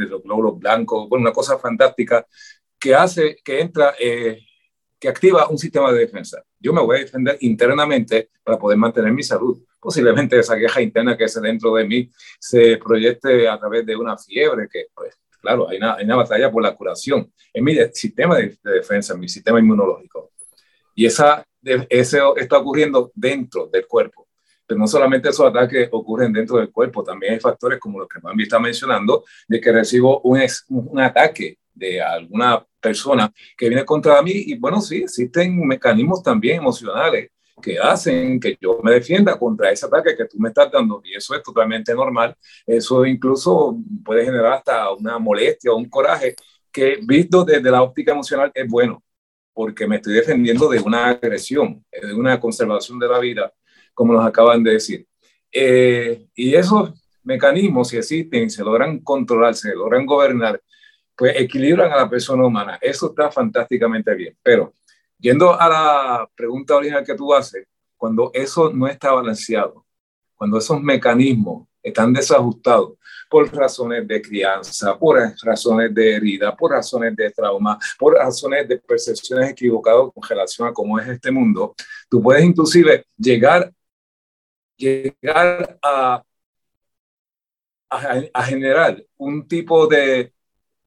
los 0.10 0.22
glóbulos 0.22 0.60
blancos, 0.60 1.10
bueno, 1.10 1.24
una 1.24 1.34
cosa 1.34 1.58
fantástica 1.58 2.26
que 2.78 2.94
hace, 2.94 3.38
que 3.44 3.62
entra, 3.62 3.96
eh, 4.00 4.40
que 5.02 5.10
activa 5.10 5.50
un 5.50 5.58
sistema 5.58 5.92
de 5.92 5.98
defensa. 5.98 6.44
Yo 6.60 6.72
me 6.72 6.82
voy 6.82 6.98
a 6.98 7.00
defender 7.00 7.36
internamente 7.42 8.30
para 8.44 8.60
poder 8.60 8.78
mantener 8.78 9.12
mi 9.12 9.24
salud. 9.24 9.60
Posiblemente 9.80 10.38
esa 10.38 10.56
queja 10.56 10.80
interna 10.80 11.18
que 11.18 11.24
es 11.24 11.42
dentro 11.42 11.74
de 11.74 11.86
mí 11.86 12.08
se 12.40 12.78
proyecte 12.78 13.50
a 13.50 13.58
través 13.58 13.84
de 13.84 13.96
una 13.96 14.16
fiebre 14.16 14.68
que, 14.72 14.90
pues, 14.94 15.20
claro, 15.42 15.68
hay 15.68 15.78
una, 15.78 15.96
hay 15.96 16.06
una 16.06 16.18
batalla 16.18 16.52
por 16.52 16.62
la 16.62 16.76
curación 16.76 17.34
en 17.52 17.64
mi 17.64 17.76
sistema 17.94 18.38
de, 18.38 18.56
defensa, 18.64 19.16
en 19.16 19.22
mi 19.22 19.28
sistema 19.28 19.60
inmunológico. 19.60 20.34
Y 20.94 21.08
esa, 21.08 21.44
eso 21.90 22.36
está 22.36 22.60
ocurriendo 22.60 23.12
dentro 23.16 23.66
del 23.74 23.88
cuerpo. 23.88 24.28
Pero 24.68 24.80
no 24.80 24.86
solamente 24.86 25.30
esos 25.30 25.48
ataques 25.48 25.90
ocurren 25.92 26.32
dentro 26.32 26.58
del 26.58 26.72
cuerpo, 26.72 27.04
también 27.04 27.34
hay 27.34 27.40
factores 27.40 27.80
como 27.80 27.98
los 27.98 28.08
que 28.08 28.20
Bambi 28.20 28.44
está 28.44 28.60
mencionando, 28.60 29.26
de 29.48 29.60
que 29.60 29.72
recibo 29.72 30.22
un, 30.22 30.40
un 30.70 31.00
ataque 31.00 31.58
de 31.74 32.00
alguna 32.00 32.64
persona 32.82 33.32
que 33.58 33.70
viene 33.70 33.86
contra 33.86 34.22
mí 34.22 34.32
y 34.34 34.58
bueno, 34.58 34.82
sí, 34.82 35.04
existen 35.04 35.58
mecanismos 35.66 36.24
también 36.24 36.58
emocionales 36.58 37.30
que 37.62 37.78
hacen 37.78 38.40
que 38.40 38.58
yo 38.60 38.80
me 38.84 38.94
defienda 38.94 39.38
contra 39.38 39.72
ese 39.72 39.86
ataque 39.86 40.16
que 40.18 40.26
tú 40.26 40.38
me 40.40 40.50
estás 40.50 40.72
dando 40.72 41.02
y 41.04 41.16
eso 41.16 41.36
es 41.36 41.44
totalmente 41.44 41.94
normal. 41.94 42.36
Eso 42.66 43.06
incluso 43.06 43.78
puede 44.04 44.26
generar 44.26 44.54
hasta 44.54 44.92
una 44.92 45.20
molestia 45.20 45.72
o 45.72 45.78
un 45.78 45.90
coraje 45.90 46.36
que 46.72 47.00
visto 47.04 47.44
desde 47.44 47.70
la 47.70 47.84
óptica 47.84 48.14
emocional 48.14 48.52
es 48.54 48.68
bueno 48.68 49.04
porque 49.54 49.88
me 49.88 49.98
estoy 49.98 50.14
defendiendo 50.14 50.70
de 50.70 50.80
una 50.80 51.10
agresión, 51.10 51.84
de 51.92 52.14
una 52.14 52.40
conservación 52.40 53.00
de 53.00 53.08
la 53.08 53.20
vida, 53.20 53.54
como 53.94 54.14
nos 54.14 54.26
acaban 54.26 54.64
de 54.64 54.72
decir. 54.72 55.06
Eh, 55.52 56.26
y 56.34 56.56
esos 56.56 56.94
mecanismos, 57.24 57.90
si 57.90 57.98
existen, 57.98 58.50
se 58.50 58.64
logran 58.64 59.00
controlar, 59.00 59.54
se 59.56 59.76
logran 59.76 60.06
gobernar, 60.06 60.62
pues 61.22 61.40
equilibran 61.40 61.92
a 61.92 61.98
la 61.98 62.10
persona 62.10 62.46
humana. 62.46 62.80
Eso 62.82 63.12
está 63.12 63.30
fantásticamente 63.30 64.16
bien. 64.16 64.36
Pero 64.42 64.74
Yendo 65.22 65.54
a 65.54 65.70
la 65.70 66.30
pregunta 66.36 66.76
original 66.76 67.06
que 67.06 67.14
tú 67.14 67.32
haces, 67.32 67.68
cuando 67.96 68.32
eso 68.34 68.74
no 68.74 68.88
está 68.88 69.12
balanceado, 69.12 69.86
cuando 70.36 70.58
esos 70.58 70.82
mecanismos 70.82 71.68
están 71.84 72.12
desajustados 72.12 72.94
por 73.30 73.54
razones 73.54 74.08
de 74.08 74.20
crianza, 74.20 74.98
por 74.98 75.20
razones 75.44 75.94
de 75.94 76.16
herida, 76.16 76.58
por 76.58 76.72
razones 76.72 77.16
de 77.16 77.30
trauma, 77.30 77.78
por 78.00 78.16
razones 78.16 78.68
de 78.68 78.80
percepciones 78.80 79.52
equivocadas 79.52 80.10
con 80.12 80.28
relación 80.28 80.68
a 80.68 80.74
cómo 80.74 81.00
es 81.00 81.08
este 81.08 81.30
mundo, 81.30 81.76
tú 82.10 82.20
puedes 82.20 82.44
inclusive 82.44 83.06
llegar, 83.16 83.72
llegar 84.76 85.78
a, 85.84 86.24
a, 87.92 88.22
a 88.34 88.44
generar 88.44 89.06
un 89.18 89.48
tipo 89.48 89.86
de 89.86 90.34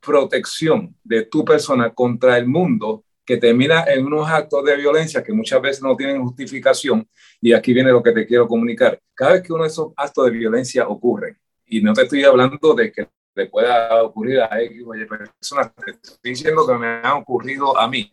protección 0.04 0.94
de 1.02 1.24
tu 1.24 1.44
persona 1.44 1.92
contra 1.92 2.36
el 2.36 2.46
mundo 2.46 3.04
que 3.24 3.38
termina 3.38 3.84
en 3.84 4.04
unos 4.04 4.28
actos 4.28 4.64
de 4.64 4.76
violencia 4.76 5.22
que 5.22 5.32
muchas 5.32 5.60
veces 5.62 5.82
no 5.82 5.96
tienen 5.96 6.22
justificación. 6.22 7.08
Y 7.40 7.52
aquí 7.52 7.72
viene 7.72 7.90
lo 7.90 8.02
que 8.02 8.12
te 8.12 8.26
quiero 8.26 8.46
comunicar. 8.46 9.00
Cada 9.14 9.32
vez 9.32 9.42
que 9.42 9.52
uno 9.52 9.62
de 9.62 9.68
esos 9.68 9.92
actos 9.96 10.26
de 10.26 10.30
violencia 10.30 10.86
ocurre, 10.88 11.38
y 11.66 11.80
no 11.80 11.94
te 11.94 12.02
estoy 12.02 12.24
hablando 12.24 12.74
de 12.74 12.92
que 12.92 13.08
le 13.34 13.46
pueda 13.46 14.02
ocurrir 14.02 14.40
a 14.40 14.60
X 14.62 14.82
o 14.86 14.94
Y 14.94 15.06
personas, 15.06 15.72
te 15.74 15.92
estoy 15.92 16.30
diciendo 16.30 16.66
que 16.66 16.74
me 16.74 16.86
ha 17.02 17.14
ocurrido 17.16 17.78
a 17.78 17.88
mí. 17.88 18.08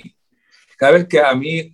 Cada 0.77 0.93
vez 0.93 1.07
que 1.07 1.19
a 1.19 1.35
mí 1.35 1.71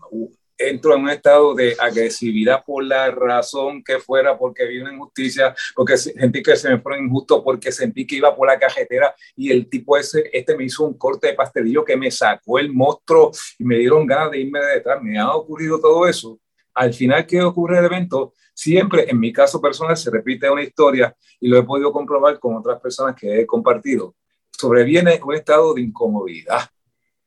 entro 0.58 0.96
en 0.96 1.04
un 1.04 1.10
estado 1.10 1.54
de 1.54 1.76
agresividad 1.80 2.64
por 2.66 2.84
la 2.84 3.12
razón 3.12 3.84
que 3.84 4.00
fuera, 4.00 4.38
porque 4.38 4.66
vi 4.66 4.80
una 4.80 4.94
injusticia, 4.94 5.56
porque 5.76 5.98
sentí 5.98 6.42
que 6.42 6.56
se 6.56 6.70
me 6.70 6.80
fue 6.80 7.00
injusto, 7.00 7.44
porque 7.44 7.72
sentí 7.72 8.06
que 8.08 8.16
iba 8.16 8.36
por 8.36 8.48
la 8.48 8.58
cajetera 8.58 9.14
y 9.36 9.52
el 9.52 9.70
tipo 9.70 9.98
ese, 9.98 10.30
este 10.34 10.56
me 10.58 10.66
hizo 10.66 10.84
un 10.84 10.98
corte 10.98 11.28
de 11.28 11.34
pastelillo 11.34 11.86
que 11.86 11.96
me 11.96 12.10
sacó 12.12 12.60
el 12.60 12.74
monstruo 12.74 13.32
y 13.60 13.64
me 13.64 13.78
dieron 13.78 14.06
ganas 14.06 14.32
de 14.32 14.40
irme 14.40 14.60
de 14.60 14.76
detrás. 14.76 15.02
Me 15.02 15.20
ha 15.20 15.34
ocurrido 15.36 15.80
todo 15.80 16.08
eso. 16.08 16.40
Al 16.74 16.94
final, 16.94 17.26
¿qué 17.26 17.42
ocurre 17.42 17.80
el 17.80 17.86
evento? 17.86 18.34
Siempre, 18.54 19.10
en 19.10 19.20
mi 19.20 19.32
caso 19.32 19.62
personal, 19.62 19.96
se 19.98 20.10
repite 20.10 20.50
una 20.50 20.64
historia 20.64 21.16
y 21.40 21.48
lo 21.48 21.58
he 21.58 21.64
podido 21.64 21.92
comprobar 21.92 22.40
con 22.40 22.56
otras 22.56 22.80
personas 22.80 23.16
que 23.16 23.42
he 23.42 23.46
compartido. 23.46 24.16
Sobreviene 24.52 25.20
un 25.24 25.36
estado 25.36 25.74
de 25.76 25.82
incomodidad, 25.82 26.62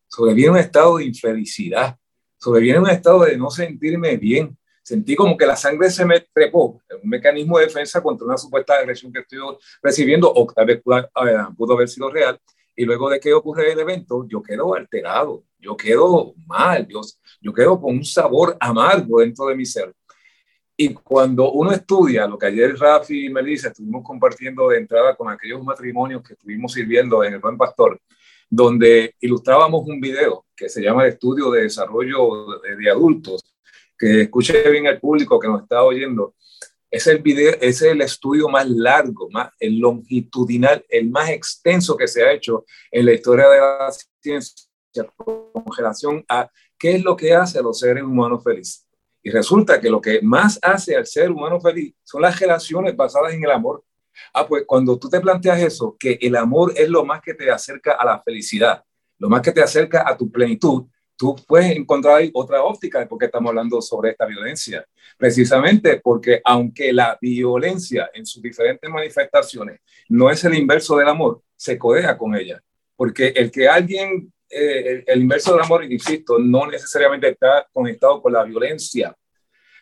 sobreviene 0.09 0.51
un 0.51 0.57
estado 0.57 0.97
de 0.97 1.05
infelicidad, 1.05 1.97
sobreviene 2.41 2.81
un 2.81 2.89
estado 2.89 3.25
de 3.25 3.37
no 3.37 3.51
sentirme 3.51 4.17
bien. 4.17 4.57
Sentí 4.83 5.15
como 5.15 5.37
que 5.37 5.47
la 5.47 5.57
sangre 5.57 5.91
se 5.91 6.05
me 6.05 6.21
trepó, 6.33 6.81
un 7.03 7.09
mecanismo 7.09 7.59
de 7.59 7.67
defensa 7.67 8.03
contra 8.03 8.27
una 8.27 8.39
supuesta 8.39 8.75
agresión 8.75 9.13
que 9.13 9.21
estoy 9.21 9.39
recibiendo, 9.83 10.33
o 10.35 10.47
tal 10.53 10.67
vez 10.67 10.83
pudo, 10.83 11.09
pudo 11.57 11.75
haber 11.75 11.89
sido 11.89 12.11
real. 12.11 12.41
Y 12.75 12.85
luego 12.85 13.11
de 13.11 13.21
que 13.21 13.33
ocurre 13.33 13.73
el 13.73 13.79
evento, 13.79 14.27
yo 14.27 14.43
quedo 14.43 14.75
alterado, 14.75 15.45
yo 15.59 15.77
quedo 15.77 16.35
mal, 16.47 16.89
yo, 16.89 17.03
yo 17.41 17.53
quedo 17.53 17.81
con 17.81 17.97
un 17.97 18.05
sabor 18.05 18.57
amargo 18.59 19.21
dentro 19.21 19.47
de 19.47 19.55
mi 19.55 19.67
ser. 19.67 19.95
Y 20.77 20.95
cuando 20.95 21.53
uno 21.53 21.73
estudia 21.73 22.27
lo 22.27 22.39
que 22.39 22.47
ayer 22.47 22.75
Rafi 22.75 23.27
y 23.27 23.29
Melissa 23.29 23.69
estuvimos 23.69 24.03
compartiendo 24.03 24.67
de 24.71 24.79
entrada 24.79 25.15
con 25.15 25.29
aquellos 25.29 25.63
matrimonios 25.63 26.23
que 26.23 26.33
estuvimos 26.33 26.73
sirviendo 26.73 27.23
en 27.23 27.35
el 27.35 27.39
Buen 27.39 27.59
Pastor, 27.59 28.01
donde 28.51 29.15
ilustrábamos 29.21 29.87
un 29.87 30.01
video 30.01 30.45
que 30.57 30.69
se 30.69 30.83
llama 30.83 31.07
Estudio 31.07 31.51
de 31.53 31.63
Desarrollo 31.63 32.61
de, 32.61 32.91
Adultos, 32.91 33.43
que 33.97 34.23
escuche 34.23 34.69
bien 34.69 34.89
al 34.89 34.99
público 34.99 35.39
que 35.39 35.47
nos 35.47 35.63
está 35.63 35.83
oyendo. 35.85 36.35
Es 36.91 37.07
el, 37.07 37.23
video, 37.23 37.55
es 37.61 37.81
el 37.83 38.01
estudio 38.01 38.49
más 38.49 38.69
largo, 38.69 39.31
más 39.31 39.53
el 39.61 39.79
longitudinal, 39.79 40.85
el 40.89 41.09
más 41.09 41.31
extenso 41.31 41.97
que 41.97 42.09
se 42.09 42.25
ha 42.25 42.33
hecho 42.33 42.65
en 42.91 43.07
la 43.07 43.13
historia 43.13 43.49
de 43.49 43.59
la 43.61 43.93
ciencia 44.21 44.67
con 45.17 45.65
relación 45.77 46.25
a 46.29 46.51
qué 46.77 46.97
es 46.97 47.05
lo 47.05 47.17
que 47.17 47.33
hace 47.33 47.61
a 47.61 47.63
los 47.63 47.79
seres 47.79 48.03
humanos 48.03 48.43
felices. 48.43 48.85
Y 49.23 49.31
resulta 49.31 49.81
que 49.81 49.91
lo 49.91 50.01
que 50.01 50.21
más 50.23 50.59
hace 50.63 50.97
al 50.97 51.07
ser 51.07 51.31
humano 51.31 51.61
feliz 51.61 51.95
son 52.03 52.23
las 52.23 52.41
relaciones 52.41 52.97
basadas 52.97 53.33
en 53.33 53.45
el 53.45 53.51
amor. 53.51 53.85
Ah, 54.35 54.47
pues 54.47 54.65
cuando 54.67 54.99
tú 54.99 55.09
te 55.09 55.21
planteas 55.21 55.61
eso, 55.61 55.97
que 55.99 56.19
el 56.21 56.37
amor 56.37 56.73
es 56.77 56.89
lo 56.89 57.05
más 57.05 57.21
que 57.21 57.35
te 57.35 57.51
acerca 57.51 57.93
a 57.93 58.05
la 58.05 58.23
felicidad, 58.23 58.83
lo 59.19 59.29
más 59.29 59.43
que 59.43 59.53
te 59.53 59.63
acerca 59.63 60.05
a 60.07 60.17
tu 60.17 60.31
plenitud, 60.31 60.85
tú 61.21 61.37
puedes 61.47 61.77
encontrar 61.77 62.17
ahí 62.17 62.31
otra 62.33 62.63
óptica 62.63 62.99
de 62.99 63.07
por 63.07 63.19
qué 63.19 63.27
estamos 63.27 63.51
hablando 63.51 63.83
sobre 63.83 64.13
esta 64.13 64.25
violencia. 64.25 64.87
Precisamente 65.19 66.01
porque 66.03 66.41
aunque 66.43 66.95
la 66.95 67.19
violencia 67.21 68.11
en 68.15 68.25
sus 68.25 68.43
diferentes 68.43 68.89
manifestaciones 68.89 69.81
no 70.09 70.31
es 70.31 70.43
el 70.45 70.55
inverso 70.55 70.97
del 70.97 71.09
amor, 71.09 71.43
se 71.55 71.77
codea 71.77 72.17
con 72.17 72.35
ella. 72.35 72.63
Porque 72.97 73.35
el 73.37 73.51
que 73.51 73.69
alguien, 73.69 74.33
eh, 74.49 75.05
el, 75.07 75.21
inverso 75.21 75.53
del 75.53 75.63
amor, 75.63 75.85
insisto, 75.85 76.39
no 76.39 76.67
necesariamente 76.67 77.29
está 77.29 77.69
conectado 77.71 78.23
con 78.23 78.33
la 78.33 78.43
violencia, 78.45 79.15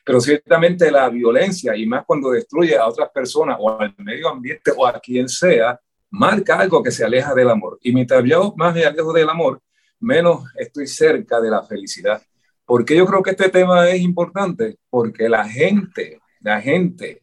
pero 0.09 0.23
ciertamente 0.23 0.91
la 0.91 1.11
violencia, 1.11 1.77
y 1.77 1.85
más 1.85 2.07
cuando 2.07 2.31
destruye 2.31 2.79
a 2.79 2.87
otras 2.87 3.11
personas 3.11 3.59
o 3.61 3.79
al 3.79 3.95
medio 3.99 4.31
ambiente 4.31 4.73
o 4.75 4.87
a 4.87 4.99
quien 4.99 5.29
sea, 5.29 5.79
marca 6.09 6.59
algo 6.59 6.83
que 6.83 6.91
se 6.91 7.05
aleja 7.05 7.35
del 7.35 7.51
amor. 7.51 7.79
Y 7.83 7.93
mientras 7.93 8.25
yo 8.25 8.55
más 8.57 8.75
me 8.75 8.87
alejo 8.87 9.13
del 9.13 9.29
amor, 9.29 9.61
menos 10.01 10.45
estoy 10.57 10.87
cerca 10.87 11.43
de 11.43 11.51
la 11.51 11.63
felicidad. 11.63 12.23
¿Por 12.65 12.87
qué 12.87 12.97
yo 12.97 13.05
creo 13.05 13.23
que 13.23 13.33
este 13.33 13.51
tema 13.51 13.87
es 13.91 14.01
importante? 14.01 14.79
Porque 14.89 15.29
la 15.29 15.47
gente, 15.47 16.23
la 16.41 16.59
gente 16.63 17.21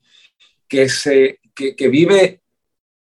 que, 0.67 0.87
se, 0.87 1.39
que, 1.55 1.75
que 1.75 1.87
vive 1.87 2.43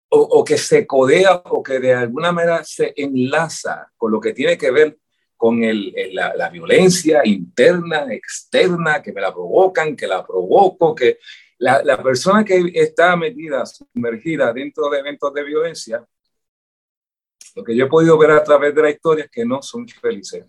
o, 0.08 0.18
o, 0.18 0.44
que 0.44 0.56
se 0.56 0.86
codea 0.86 1.42
o 1.44 1.62
que 1.62 1.78
de 1.78 1.92
alguna 1.92 2.32
manera 2.32 2.64
se 2.64 2.94
enlaza 2.96 3.92
con 3.98 4.12
lo 4.12 4.18
que 4.18 4.32
tiene 4.32 4.56
que 4.56 4.70
ver 4.70 4.96
con 5.36 5.62
el, 5.62 5.94
la, 6.12 6.34
la, 6.34 6.48
violencia 6.48 7.20
interna, 7.24 8.06
externa, 8.12 9.02
que 9.02 9.12
me 9.12 9.20
la 9.20 9.32
provocan, 9.32 9.96
que 9.96 10.06
la 10.06 10.24
provoco, 10.24 10.94
que 10.94 11.18
la, 11.58 11.82
la 11.82 12.02
persona 12.02 12.44
que 12.44 12.70
está 12.74 13.16
metida, 13.16 13.64
sumergida 13.66 14.52
dentro 14.52 14.88
de 14.88 15.00
eventos 15.00 15.32
de 15.34 15.44
violencia, 15.44 16.06
lo 17.54 17.62
que 17.62 17.76
yo 17.76 17.84
he 17.84 17.88
podido 17.88 18.18
ver 18.18 18.32
a 18.32 18.42
través 18.42 18.74
de 18.74 18.82
la 18.82 18.90
historia 18.90 19.24
es 19.24 19.30
que 19.30 19.44
no 19.44 19.62
son 19.62 19.86
felices. 19.88 20.44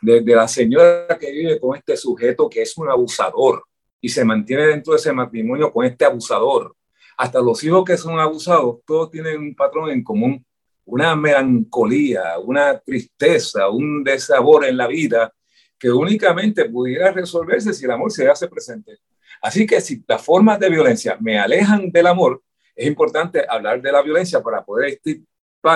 Desde 0.00 0.34
la 0.34 0.48
señora 0.48 1.18
que 1.18 1.30
vive 1.30 1.60
con 1.60 1.76
este 1.76 1.96
sujeto 1.96 2.48
que 2.48 2.62
es 2.62 2.76
un 2.76 2.88
abusador 2.88 3.64
y 4.00 4.08
se 4.08 4.24
mantiene 4.24 4.66
dentro 4.66 4.92
de 4.92 4.98
ese 4.98 5.12
matrimonio 5.12 5.72
con 5.72 5.84
este 5.84 6.04
abusador, 6.04 6.76
hasta 7.16 7.40
los 7.40 7.62
hijos 7.62 7.84
que 7.84 7.96
son 7.96 8.18
abusados, 8.18 8.80
todos 8.84 9.10
tienen 9.10 9.38
un 9.38 9.54
patrón 9.54 9.90
en 9.90 10.02
común, 10.02 10.44
una 10.84 11.14
melancolía, 11.16 12.38
una 12.38 12.78
tristeza, 12.78 13.68
un 13.68 14.02
desabor 14.02 14.64
en 14.64 14.76
la 14.76 14.86
vida 14.86 15.32
que 15.78 15.90
únicamente 15.90 16.66
pudiera 16.66 17.10
resolverse 17.10 17.72
si 17.72 17.84
el 17.84 17.90
amor 17.90 18.12
se 18.12 18.28
hace 18.28 18.48
presente. 18.48 18.98
Así 19.40 19.66
que 19.66 19.80
si 19.80 20.04
las 20.06 20.22
formas 20.22 20.60
de 20.60 20.70
violencia 20.70 21.16
me 21.20 21.38
alejan 21.38 21.90
del 21.90 22.06
amor, 22.06 22.42
es 22.74 22.86
importante 22.86 23.44
hablar 23.48 23.82
de 23.82 23.92
la 23.92 24.02
violencia 24.02 24.40
para 24.40 24.64
poder 24.64 24.98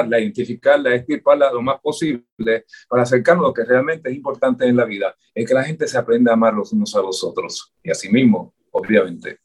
la 0.08 0.20
identificarla, 0.20 0.94
extirparla 0.94 1.52
lo 1.52 1.62
más 1.62 1.80
posible 1.80 2.25
para 2.88 3.02
acercarnos 3.02 3.44
a 3.44 3.48
lo 3.48 3.54
que 3.54 3.64
realmente 3.64 4.08
es 4.08 4.16
importante 4.16 4.66
en 4.66 4.76
la 4.76 4.84
vida, 4.84 5.14
es 5.34 5.46
que 5.46 5.54
la 5.54 5.64
gente 5.64 5.86
se 5.86 5.98
aprenda 5.98 6.32
a 6.32 6.34
amar 6.34 6.54
los 6.54 6.72
unos 6.72 6.94
a 6.94 7.00
los 7.00 7.22
otros 7.22 7.72
y 7.82 7.90
a 7.90 7.94
sí 7.94 8.10
mismo, 8.10 8.54
obviamente. 8.70 9.38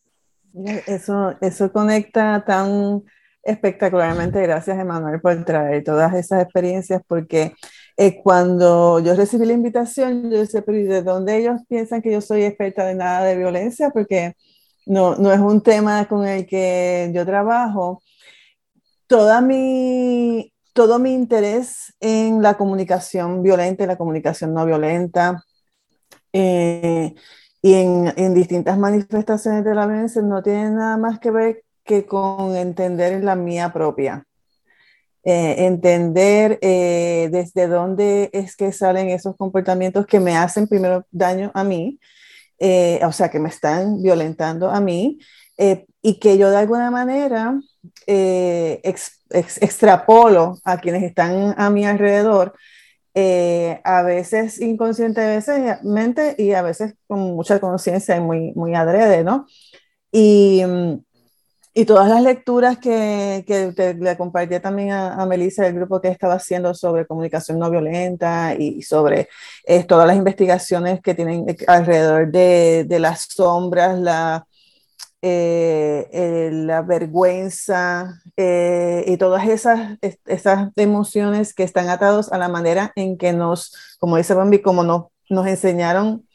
Eso, 0.85 1.35
eso 1.39 1.71
conecta 1.71 2.43
tan 2.45 3.03
espectacularmente, 3.43 4.41
gracias 4.41 4.79
Emanuel 4.79 5.19
por 5.21 5.43
traer 5.45 5.83
todas 5.83 6.13
esas 6.13 6.43
experiencias, 6.43 7.01
porque 7.07 7.53
eh, 7.97 8.21
cuando 8.23 8.99
yo 8.99 9.15
recibí 9.15 9.45
la 9.45 9.53
invitación, 9.53 10.31
yo 10.31 10.39
decía, 10.39 10.61
pero 10.63 10.77
¿de 10.77 11.03
dónde 11.03 11.37
ellos 11.37 11.61
piensan 11.67 12.01
que 12.01 12.11
yo 12.11 12.21
soy 12.21 12.43
experta 12.43 12.85
de 12.85 12.95
nada 12.95 13.23
de 13.25 13.37
violencia? 13.37 13.89
Porque 13.91 14.35
no, 14.85 15.15
no 15.15 15.31
es 15.31 15.39
un 15.39 15.61
tema 15.61 16.07
con 16.07 16.27
el 16.27 16.45
que 16.45 17.11
yo 17.13 17.25
trabajo 17.25 18.01
toda 19.07 19.41
mi, 19.41 20.53
todo 20.73 20.99
mi 20.99 21.13
interés 21.13 21.93
en 21.99 22.41
la 22.41 22.55
comunicación 22.57 23.43
violenta 23.43 23.83
y 23.83 23.87
la 23.87 23.97
comunicación 23.97 24.53
no 24.53 24.65
violenta 24.65 25.43
eh, 26.33 27.13
y 27.61 27.73
en, 27.73 28.13
en, 28.15 28.33
distintas 28.33 28.77
manifestaciones 28.77 29.63
de 29.65 29.75
la 29.75 29.85
violencia 29.85 30.21
no 30.21 30.41
tiene 30.41 30.71
nada 30.71 30.97
más 30.97 31.19
que 31.19 31.29
ver 31.29 31.63
que 31.83 32.05
con 32.05 32.55
entender 32.55 33.23
la 33.23 33.35
mía 33.35 33.71
propia. 33.73 34.25
Eh, 35.23 35.67
entender 35.67 36.57
eh, 36.61 37.29
desde 37.31 37.67
dónde 37.67 38.31
es 38.33 38.55
que 38.55 38.71
salen 38.71 39.09
esos 39.09 39.35
comportamientos 39.37 40.07
que 40.07 40.19
me 40.19 40.35
hacen 40.35 40.67
primero 40.67 41.05
daño 41.11 41.51
a 41.53 41.63
mí, 41.63 41.99
o 43.03 43.11
sea, 43.11 43.29
que 43.29 43.39
me 43.39 43.49
están 43.49 44.01
violentando 44.03 44.69
a 44.69 44.79
mí, 44.79 45.19
y 46.01 46.19
que 46.19 46.37
yo 46.37 46.49
de 46.49 46.57
alguna 46.57 46.91
manera 46.91 47.59
eh, 48.07 48.81
extrapolo 49.29 50.59
a 50.63 50.77
quienes 50.79 51.03
están 51.03 51.55
a 51.57 51.69
mi 51.69 51.85
alrededor, 51.85 52.53
eh, 53.13 53.81
a 53.83 54.03
veces 54.03 54.61
inconscientemente 54.61 56.35
y 56.37 56.53
a 56.53 56.61
veces 56.61 56.95
con 57.07 57.19
mucha 57.19 57.59
conciencia 57.59 58.15
y 58.15 58.21
muy, 58.21 58.53
muy 58.53 58.75
adrede, 58.75 59.23
¿no? 59.23 59.47
Y, 60.11 60.63
y 61.73 61.85
todas 61.85 62.09
las 62.09 62.21
lecturas 62.21 62.77
que, 62.77 63.43
que 63.47 63.95
le 63.99 64.17
compartí 64.17 64.59
también 64.59 64.91
a, 64.91 65.15
a 65.15 65.25
Melissa 65.25 65.63
del 65.63 65.75
grupo 65.75 66.01
que 66.01 66.09
estaba 66.09 66.35
haciendo 66.35 66.73
sobre 66.73 67.05
comunicación 67.05 67.59
no 67.59 67.69
violenta 67.69 68.55
y 68.57 68.81
sobre 68.81 69.29
eh, 69.65 69.83
todas 69.83 70.07
las 70.07 70.17
investigaciones 70.17 71.01
que 71.01 71.13
tienen 71.13 71.45
alrededor 71.67 72.31
de, 72.31 72.85
de 72.87 72.99
las 72.99 73.27
sombras, 73.29 73.97
la, 73.99 74.45
eh, 75.23 76.09
eh, 76.11 76.49
la 76.51 76.81
vergüenza 76.81 78.19
eh, 78.35 79.03
y 79.05 79.17
todas 79.17 79.47
esas, 79.47 79.99
esas 80.25 80.69
emociones 80.75 81.53
que 81.53 81.61
están 81.61 81.89
atados 81.89 82.31
a 82.31 82.39
la 82.39 82.49
manera 82.49 82.91
en 82.95 83.19
que 83.19 83.31
nos, 83.31 83.71
como 83.99 84.17
dice 84.17 84.33
Bambi, 84.33 84.63
como 84.63 84.83
nos, 84.83 85.05
nos 85.29 85.45
enseñaron 85.45 86.27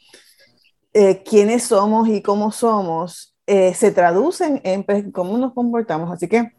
quiénes 1.25 1.63
somos 1.63 2.07
y 2.07 2.23
cómo 2.23 2.51
somos, 2.51 3.36
se 3.47 3.91
traducen 3.91 4.61
en 4.63 4.83
pues, 4.83 5.05
cómo 5.13 5.37
nos 5.37 5.53
comportamos. 5.53 6.11
Así 6.11 6.27
que 6.27 6.51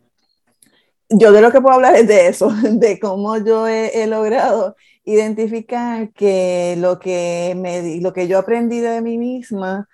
yo 1.10 1.32
de 1.32 1.40
lo 1.40 1.50
que 1.50 1.60
puedo 1.60 1.74
hablar 1.74 1.96
es 1.96 2.08
de 2.08 2.28
eso, 2.28 2.50
de 2.62 2.98
cómo 2.98 3.36
yo 3.38 3.68
he, 3.68 4.02
he 4.02 4.06
logrado 4.06 4.76
identificar 5.04 6.12
que 6.12 6.76
lo 6.78 6.98
que, 6.98 7.54
me, 7.56 8.00
lo 8.00 8.12
que 8.12 8.28
yo 8.28 8.38
aprendí 8.38 8.80
de 8.80 9.00
mí 9.00 9.16
misma 9.16 9.88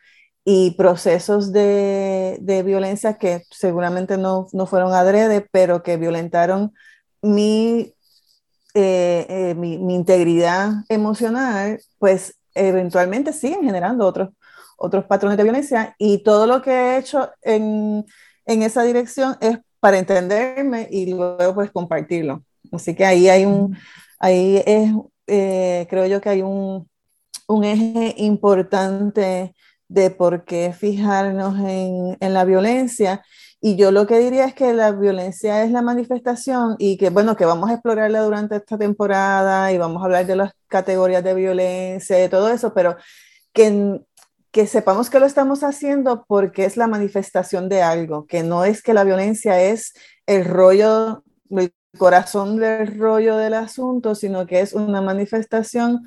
y 0.44 0.72
procesos 0.72 1.52
de, 1.52 2.38
de, 2.40 2.62
violencia 2.62 3.14
que 3.14 3.44
seguramente 3.50 4.18
no, 4.18 4.48
no, 4.52 4.66
fueron 4.66 4.92
adrede, 4.92 5.46
pero 5.52 5.82
que 5.82 5.96
violentaron 5.96 6.74
mi, 7.22 7.94
eh, 8.74 9.26
eh, 9.28 9.54
mi, 9.56 9.78
mi, 9.78 9.94
integridad 9.94 10.72
emocional, 10.88 11.80
pues 11.98 12.36
eventualmente 12.54 13.32
siguen 13.32 13.62
generando 13.62 14.06
otros, 14.06 14.30
otros 14.76 15.04
patrones 15.04 15.36
de 15.36 15.44
violencia 15.44 15.94
y 15.98 16.22
todo 16.22 16.46
lo 16.46 16.62
que 16.62 16.70
he 16.70 16.98
hecho 16.98 17.30
en, 17.42 18.04
en 18.46 18.62
esa 18.62 18.82
dirección 18.82 19.36
es 19.40 19.58
para 19.80 19.98
entenderme 19.98 20.88
y 20.90 21.12
luego 21.12 21.54
pues 21.54 21.70
compartirlo. 21.70 22.42
Así 22.72 22.94
que 22.94 23.04
ahí 23.04 23.28
hay 23.28 23.44
un, 23.44 23.76
ahí 24.18 24.62
es, 24.64 24.90
eh, 25.26 25.86
creo 25.90 26.06
yo 26.06 26.20
que 26.20 26.30
hay 26.30 26.42
un, 26.42 26.88
un 27.46 27.64
eje 27.64 28.14
importante 28.18 29.54
de 29.88 30.10
por 30.10 30.44
qué 30.44 30.72
fijarnos 30.72 31.58
en, 31.58 32.16
en, 32.18 32.34
la 32.34 32.44
violencia. 32.44 33.22
Y 33.60 33.76
yo 33.76 33.90
lo 33.90 34.06
que 34.06 34.18
diría 34.18 34.46
es 34.46 34.54
que 34.54 34.72
la 34.72 34.92
violencia 34.92 35.64
es 35.64 35.70
la 35.70 35.82
manifestación 35.82 36.76
y 36.78 36.96
que, 36.96 37.10
bueno, 37.10 37.36
que 37.36 37.44
vamos 37.44 37.70
a 37.70 37.74
explorarla 37.74 38.22
durante 38.22 38.56
esta 38.56 38.78
temporada 38.78 39.72
y 39.72 39.78
vamos 39.78 40.02
a 40.02 40.06
hablar 40.06 40.26
de 40.26 40.36
las 40.36 40.52
categorías 40.68 41.22
de 41.24 41.34
violencia 41.34 42.24
y 42.24 42.28
todo 42.28 42.50
eso, 42.50 42.74
pero 42.74 42.96
que, 43.52 44.00
que 44.54 44.68
sepamos 44.68 45.10
que 45.10 45.18
lo 45.18 45.26
estamos 45.26 45.64
haciendo 45.64 46.24
porque 46.28 46.64
es 46.64 46.76
la 46.76 46.86
manifestación 46.86 47.68
de 47.68 47.82
algo, 47.82 48.24
que 48.28 48.44
no 48.44 48.64
es 48.64 48.82
que 48.82 48.94
la 48.94 49.02
violencia 49.02 49.60
es 49.60 49.94
el 50.26 50.44
rollo, 50.44 51.24
el 51.50 51.74
corazón 51.98 52.60
del 52.60 52.96
rollo 52.96 53.36
del 53.36 53.54
asunto, 53.54 54.14
sino 54.14 54.46
que 54.46 54.60
es 54.60 54.72
una 54.72 55.02
manifestación 55.02 56.04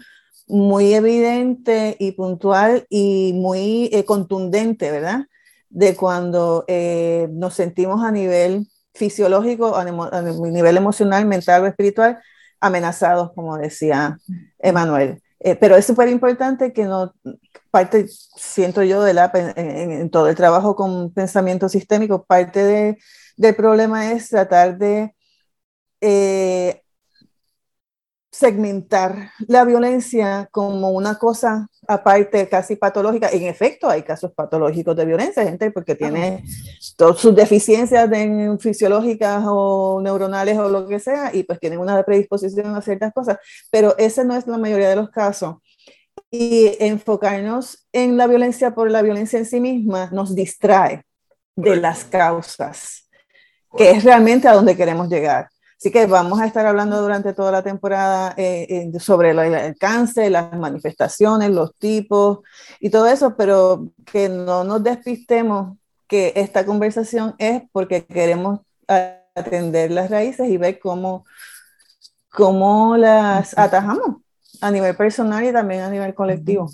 muy 0.47 0.93
evidente 0.93 1.97
y 1.99 2.13
puntual 2.13 2.85
y 2.89 3.33
muy 3.35 3.89
eh, 3.91 4.05
contundente, 4.05 4.91
¿verdad? 4.91 5.25
De 5.69 5.97
cuando 5.97 6.63
eh, 6.69 7.27
nos 7.31 7.53
sentimos 7.53 8.01
a 8.01 8.13
nivel 8.13 8.65
fisiológico, 8.93 9.75
a, 9.75 9.83
nivel 9.83 10.77
emocional, 10.77 11.25
mental 11.25 11.63
o 11.63 11.67
espiritual, 11.67 12.17
amenazados, 12.61 13.33
como 13.33 13.57
decía 13.57 14.17
Emanuel. 14.57 15.21
Eh, 15.39 15.55
pero 15.55 15.75
es 15.75 15.85
súper 15.85 16.09
importante 16.09 16.73
que 16.73 16.85
no, 16.85 17.13
parte, 17.71 18.07
siento 18.07 18.83
yo, 18.83 19.03
de 19.03 19.13
la, 19.13 19.31
en, 19.55 20.09
todo 20.09 20.29
el 20.29 20.35
trabajo 20.35 20.75
con 20.75 21.13
pensamiento 21.13 21.69
sistémico, 21.69 22.25
parte 22.25 22.63
de, 22.63 22.97
del 23.37 23.55
problema 23.55 24.11
es 24.11 24.29
tratar 24.29 24.77
de 24.77 25.15
eh, 26.01 26.81
segmentar 28.37 29.31
la 29.47 29.65
violencia 29.65 30.47
como 30.51 30.91
una 30.91 31.17
cosa 31.17 31.67
aparte 31.87 32.47
casi 32.47 32.75
patológica. 32.75 33.29
En 33.31 33.43
efecto, 33.43 33.89
hay 33.89 34.03
casos 34.03 34.31
patológicos 34.31 34.95
de 34.95 35.05
violencia, 35.05 35.43
gente 35.43 35.71
porque 35.71 35.95
tiene 35.95 36.43
todas 36.97 37.17
sus 37.17 37.35
deficiencias 37.35 38.07
fisiológicas 38.59 39.43
o 39.47 40.01
neuronales 40.03 40.55
o 40.59 40.69
lo 40.69 40.87
que 40.87 40.99
sea, 40.99 41.31
y 41.33 41.43
pues 41.43 41.59
tienen 41.59 41.79
una 41.79 42.03
predisposición 42.03 42.75
a 42.75 42.81
ciertas 42.81 43.11
cosas, 43.11 43.37
pero 43.71 43.97
ese 43.97 44.23
no 44.23 44.35
es 44.35 44.45
la 44.45 44.59
mayoría 44.59 44.89
de 44.89 44.97
los 44.97 45.09
casos. 45.09 45.55
Y 46.29 46.75
enfocarnos 46.79 47.87
en 47.91 48.17
la 48.17 48.27
violencia 48.27 48.75
por 48.75 48.91
la 48.91 49.01
violencia 49.01 49.39
en 49.39 49.45
sí 49.45 49.59
misma 49.59 50.09
nos 50.11 50.35
distrae 50.35 51.03
de 51.55 51.75
las 51.77 52.03
causas, 52.03 53.09
que 53.75 53.89
es 53.91 54.03
realmente 54.03 54.47
a 54.47 54.53
donde 54.53 54.77
queremos 54.77 55.09
llegar. 55.09 55.49
Así 55.79 55.91
que 55.91 56.07
vamos 56.07 56.39
a 56.39 56.47
estar 56.47 56.65
hablando 56.65 56.99
durante 56.99 57.33
toda 57.33 57.51
la 57.51 57.61
temporada 57.61 58.33
eh, 58.35 58.91
eh, 58.95 58.99
sobre 58.99 59.29
el, 59.29 59.39
el, 59.39 59.77
cáncer, 59.77 60.31
las 60.31 60.51
manifestaciones, 60.57 61.51
los 61.51 61.75
tipos 61.75 62.39
y 62.79 62.89
todo 62.89 63.05
eso, 63.05 63.35
pero 63.37 63.91
que 64.11 64.27
no 64.27 64.63
nos 64.63 64.83
despistemos 64.83 65.77
que 66.07 66.33
esta 66.35 66.65
conversación 66.65 67.35
es 67.37 67.61
porque 67.71 68.05
queremos 68.05 68.61
atender 69.35 69.91
las 69.91 70.09
raíces 70.09 70.49
y 70.49 70.57
ver 70.57 70.79
cómo, 70.79 71.25
cómo 72.29 72.97
las 72.97 73.55
atajamos 73.57 74.17
a 74.61 74.71
nivel 74.71 74.95
personal 74.95 75.45
y 75.45 75.51
también 75.51 75.81
a 75.81 75.89
nivel 75.89 76.13
colectivo. 76.15 76.71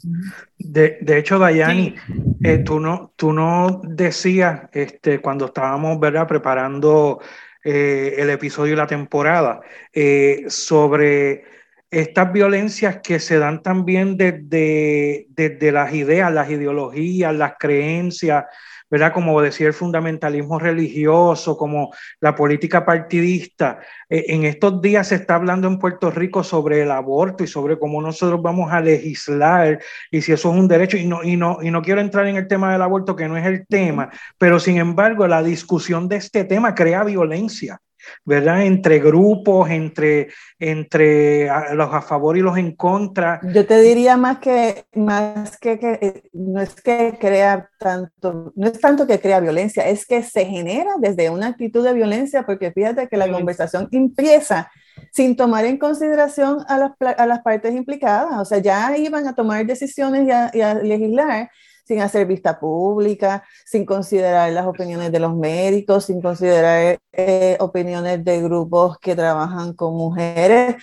De, 0.58 0.98
de 1.02 1.18
hecho, 1.18 1.38
Dayani, 1.40 1.96
eh, 2.44 2.60
tú, 2.60 2.80
no, 2.80 3.12
tú 3.18 3.34
no 3.34 3.82
decías 3.84 4.70
este, 4.72 5.20
cuando 5.20 5.48
estábamos 5.48 6.00
¿verdad? 6.00 6.28
preparando 6.28 7.20
eh, 7.64 8.16
el 8.18 8.30
episodio 8.30 8.74
y 8.74 8.78
la 8.78 8.88
temporada, 8.88 9.62
eh, 9.94 10.46
sobre 10.48 11.44
estas 11.90 12.34
violencias 12.34 13.00
que 13.04 13.20
se 13.20 13.38
dan 13.38 13.62
también 13.62 14.18
desde, 14.18 15.28
desde 15.30 15.72
las 15.72 15.94
ideas, 15.94 16.34
las 16.34 16.50
ideologías, 16.50 17.34
las 17.36 17.54
creencias, 17.60 18.46
¿verdad? 18.94 19.12
Como 19.12 19.42
decía 19.42 19.66
el 19.66 19.74
fundamentalismo 19.74 20.60
religioso, 20.60 21.58
como 21.58 21.92
la 22.20 22.36
política 22.36 22.86
partidista. 22.86 23.80
Eh, 24.08 24.26
en 24.28 24.44
estos 24.44 24.84
días 24.84 25.08
se 25.08 25.16
está 25.16 25.34
hablando 25.34 25.68
en 25.68 25.80
Puerto 25.80 26.12
Rico 26.12 26.44
sobre 26.44 26.84
el 26.84 26.92
aborto 26.92 27.44
y 27.44 27.48
sobre 27.48 27.80
cómo 27.80 28.04
nosotros 28.04 28.40
vamos 28.44 28.72
a 28.72 28.82
legislar 28.82 29.80
y 30.12 30.22
si 30.22 30.32
eso 30.34 30.52
es 30.52 30.60
un 30.60 30.68
derecho. 30.68 30.98
Y 30.98 31.08
no, 31.08 31.24
y 31.24 31.36
no, 31.36 31.58
y 31.64 31.72
no 31.72 31.82
quiero 31.82 32.02
entrar 32.02 32.28
en 32.28 32.36
el 32.36 32.48
tema 32.48 32.72
del 32.72 32.84
aborto, 32.84 33.16
que 33.16 33.28
no 33.28 33.36
es 33.36 33.48
el 33.48 33.66
tema, 33.66 34.12
pero 34.38 34.60
sin 34.60 34.78
embargo, 34.78 35.28
la 35.28 35.42
discusión 35.42 36.08
de 36.08 36.18
este 36.18 36.44
tema 36.44 36.76
crea 36.76 37.04
violencia. 37.04 37.82
¿Verdad? 38.26 38.64
Entre 38.64 39.00
grupos, 39.00 39.70
entre, 39.70 40.30
entre 40.60 41.48
los 41.74 41.94
a 41.94 42.02
favor 42.02 42.38
y 42.38 42.42
los 42.42 42.58
en 42.58 42.76
contra. 42.76 43.40
Yo 43.54 43.66
te 43.66 43.82
diría 43.82 44.18
más 44.18 44.40
que, 44.40 44.86
más 44.94 45.58
que, 45.58 45.80
que, 45.80 46.24
no 46.34 46.62
es 46.62 46.76
que 46.82 47.18
crea 47.20 47.70
tanto, 47.80 48.54
no 48.56 48.68
es 48.68 48.80
tanto 48.80 49.08
que 49.08 49.20
crea 49.20 49.40
violencia, 49.40 49.88
es 49.88 50.06
que 50.06 50.24
se 50.24 50.46
genera 50.46 50.92
desde 51.00 51.30
una 51.30 51.48
actitud 51.48 51.84
de 51.84 51.94
violencia, 51.94 52.44
porque 52.44 52.72
fíjate 52.72 53.08
que 53.08 53.18
la 53.18 53.32
conversación 53.32 53.88
empieza 53.92 54.72
sin 55.12 55.36
tomar 55.36 55.66
en 55.66 55.78
consideración 55.78 56.60
a 56.68 56.78
las, 56.78 56.92
a 57.18 57.26
las 57.26 57.42
partes 57.42 57.74
implicadas, 57.74 58.40
o 58.40 58.46
sea, 58.46 58.60
ya 58.60 58.96
iban 58.98 59.28
a 59.28 59.36
tomar 59.36 59.66
decisiones 59.66 60.28
y 60.54 60.62
a 60.62 60.74
legislar 60.76 61.50
sin 61.84 62.02
hacer 62.02 62.26
vista 62.26 62.60
pública, 62.60 63.44
sin 63.66 63.86
considerar 63.86 64.52
las 64.52 64.66
opiniones 64.66 65.12
de 65.12 65.20
los 65.20 65.36
médicos, 65.36 66.06
sin 66.06 66.22
considerar 66.22 67.00
eh, 67.12 67.58
opiniones 67.60 68.24
de 68.24 68.42
grupos 68.42 68.98
que 69.00 69.16
trabajan 69.16 69.74
con 69.74 69.96
mujeres, 69.96 70.78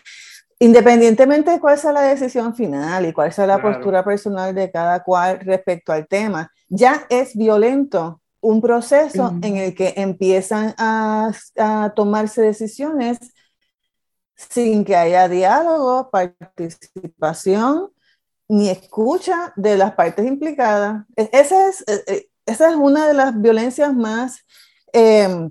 independientemente 0.59 1.53
de 1.53 1.61
cuál 1.61 1.79
sea 1.79 1.93
la 1.93 2.03
decisión 2.03 2.55
final 2.55 3.07
y 3.07 3.13
cuál 3.13 3.33
sea 3.33 3.47
la 3.47 3.63
postura 3.63 4.05
personal 4.05 4.55
de 4.55 4.71
cada 4.71 5.03
cual 5.03 5.41
respecto 5.41 5.93
al 5.93 6.07
tema, 6.07 6.51
ya 6.69 7.07
es 7.09 7.35
violento 7.35 8.21
un 8.43 8.61
proceso 8.61 9.35
en 9.43 9.57
el 9.57 9.75
que 9.75 9.95
empiezan 9.97 10.75
a, 10.79 11.31
a 11.59 11.93
tomarse 11.95 12.43
decisiones 12.43 13.19
sin 14.35 14.85
que 14.85 14.97
haya 14.97 15.29
diálogo, 15.29 16.11
participación 16.11 17.91
ni 18.51 18.69
escucha 18.69 19.53
de 19.55 19.77
las 19.77 19.93
partes 19.95 20.27
implicadas. 20.27 21.05
E, 21.17 21.31
esa 21.33 21.69
es, 21.69 21.85
e, 21.87 22.03
e, 22.09 22.31
esa 22.47 22.69
es 22.71 22.75
una 22.75 23.07
de 23.07 23.15
las 23.15 23.41
violencias 23.41 23.95
más, 23.95 24.45
em, 24.93 25.51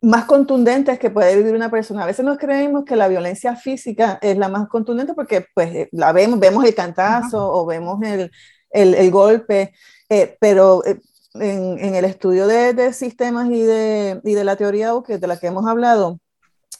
más 0.00 0.24
contundentes 0.24 0.98
que 0.98 1.10
puede 1.10 1.36
vivir 1.36 1.54
una 1.54 1.70
persona. 1.70 2.04
A 2.04 2.06
veces 2.06 2.24
nos 2.24 2.38
creemos 2.38 2.84
que 2.86 2.96
la 2.96 3.08
violencia 3.08 3.56
física 3.56 4.18
es 4.22 4.38
la 4.38 4.48
más 4.48 4.68
contundente 4.68 5.12
porque 5.12 5.46
pues, 5.54 5.74
eh, 5.74 5.88
la 5.92 6.12
vemos, 6.12 6.40
vemos 6.40 6.64
el 6.64 6.74
cantazo 6.74 7.52
o 7.52 7.66
vemos 7.66 8.02
el, 8.02 8.30
el, 8.70 8.94
el 8.94 9.10
golpe, 9.10 9.74
eh, 10.08 10.36
pero 10.40 10.82
eh, 10.86 10.98
en, 11.34 11.78
en, 11.78 11.94
el 11.94 12.06
estudio 12.06 12.46
de, 12.46 12.72
de 12.72 12.94
sistemas 12.94 13.50
y 13.50 13.62
de, 13.62 14.20
y 14.24 14.32
de, 14.32 14.44
la 14.44 14.56
teoría 14.56 14.94
de 14.94 15.26
la 15.26 15.38
que 15.38 15.48
hemos 15.48 15.66
hablado, 15.66 16.20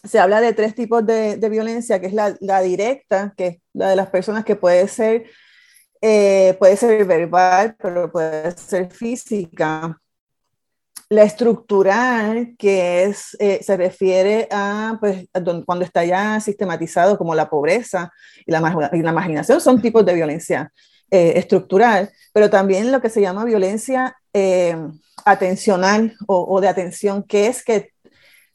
se 0.07 0.19
habla 0.19 0.41
de 0.41 0.53
tres 0.53 0.75
tipos 0.75 1.05
de, 1.05 1.49
violencia, 1.49 2.01
que 2.01 2.07
es 2.07 2.13
la, 2.13 2.61
directa, 2.63 3.35
que 3.37 3.47
es 3.47 3.59
la 3.73 3.91
de 3.91 3.97
las 3.97 4.09
personas 4.09 4.45
que 4.45 4.57
puede 4.57 4.89
ser, 4.89 5.25
eh, 6.01 6.57
puede 6.59 6.77
ser 6.77 7.05
verbal, 7.05 7.77
pero 7.79 8.11
puede 8.11 8.51
ser 8.53 8.91
física. 8.91 10.01
La 11.09 11.23
estructural, 11.23 12.57
que 12.59 13.05
es, 13.05 13.37
eh, 13.39 13.61
se 13.63 13.77
refiere 13.77 14.49
a, 14.51 14.97
pues, 14.99 15.29
cuando 15.65 15.85
está 15.85 16.05
ya 16.05 16.41
sistematizado 16.41 17.17
como 17.17 17.35
la 17.35 17.49
pobreza 17.49 18.13
y 18.45 18.51
la, 18.51 18.91
y 18.93 19.03
la 19.03 19.13
marginación, 19.13 19.61
son 19.61 19.81
tipos 19.81 20.05
de 20.05 20.15
violencia 20.15 20.73
eh, 21.11 21.35
estructural, 21.37 22.11
pero 22.33 22.51
también 22.51 22.91
lo 22.91 23.01
que 23.01 23.11
se 23.11 23.21
llama 23.21 23.45
violencia 23.45 24.17
atencional 25.25 26.15
o, 26.27 26.45
o, 26.45 26.61
de 26.61 26.69
atención, 26.69 27.23
que 27.23 27.47
es 27.47 27.65
que 27.65 27.96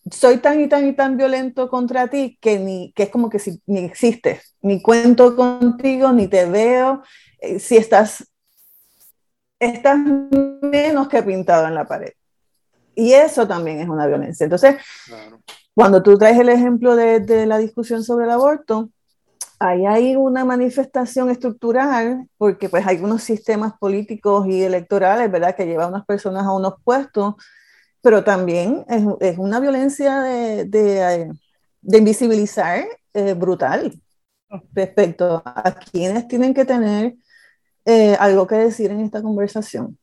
soy 0.09 0.37
tan 0.37 0.59
y 0.59 0.67
tan 0.67 0.87
y 0.87 0.93
tan 0.93 1.17
violento 1.17 1.69
contra 1.69 2.07
ti 2.07 2.37
que, 2.41 2.57
ni, 2.59 2.91
que 2.93 3.03
es 3.03 3.09
como 3.09 3.29
que 3.29 3.39
si, 3.39 3.61
ni 3.67 3.79
existes, 3.81 4.55
ni 4.61 4.81
cuento 4.81 5.35
contigo, 5.35 6.11
ni 6.11 6.27
te 6.27 6.45
veo, 6.45 7.03
eh, 7.39 7.59
si 7.59 7.77
estás, 7.77 8.27
estás 9.59 9.99
menos 10.61 11.07
que 11.07 11.21
pintado 11.21 11.67
en 11.67 11.75
la 11.75 11.85
pared. 11.85 12.13
Y 12.95 13.13
eso 13.13 13.47
también 13.47 13.79
es 13.79 13.87
una 13.87 14.07
violencia. 14.07 14.43
Entonces, 14.43 14.75
cuando 15.73 16.03
tú 16.03 16.17
traes 16.17 16.37
el 16.39 16.49
ejemplo 16.49 16.95
de, 16.95 17.19
de, 17.19 17.45
la 17.45 17.57
discusión 17.57 18.03
sobre 18.03 18.25
el 18.25 18.31
aborto, 18.31 18.89
ahí 19.59 19.85
hay 19.85 20.15
una 20.15 20.43
manifestación 20.43 21.29
estructural, 21.29 22.27
porque 22.37 22.67
pues 22.67 22.85
hay 22.85 22.97
unos 22.97 23.23
sistemas 23.23 23.73
políticos 23.79 24.47
y 24.47 24.63
electorales, 24.63 25.31
¿verdad?, 25.31 25.55
que 25.55 25.65
llevan 25.65 25.85
a 25.85 25.89
unas 25.89 26.05
personas 26.05 26.43
a 26.43 26.51
unos 26.51 26.73
puestos 26.83 27.35
pero 28.01 28.23
también 28.23 28.85
es, 28.89 29.03
es 29.19 29.37
una 29.37 29.59
violencia 29.59 30.21
de, 30.21 30.65
de, 30.65 31.31
de 31.81 31.97
invisibilizar 31.97 32.85
eh, 33.13 33.33
brutal 33.33 33.99
respecto 34.73 35.41
a 35.45 35.75
quienes 35.91 36.27
tienen 36.27 36.53
que 36.53 36.65
tener 36.65 37.15
eh, 37.85 38.15
algo 38.19 38.45
que 38.47 38.55
decir 38.55 38.91
en 38.91 39.01
esta 39.01 39.21
conversación. 39.21 39.97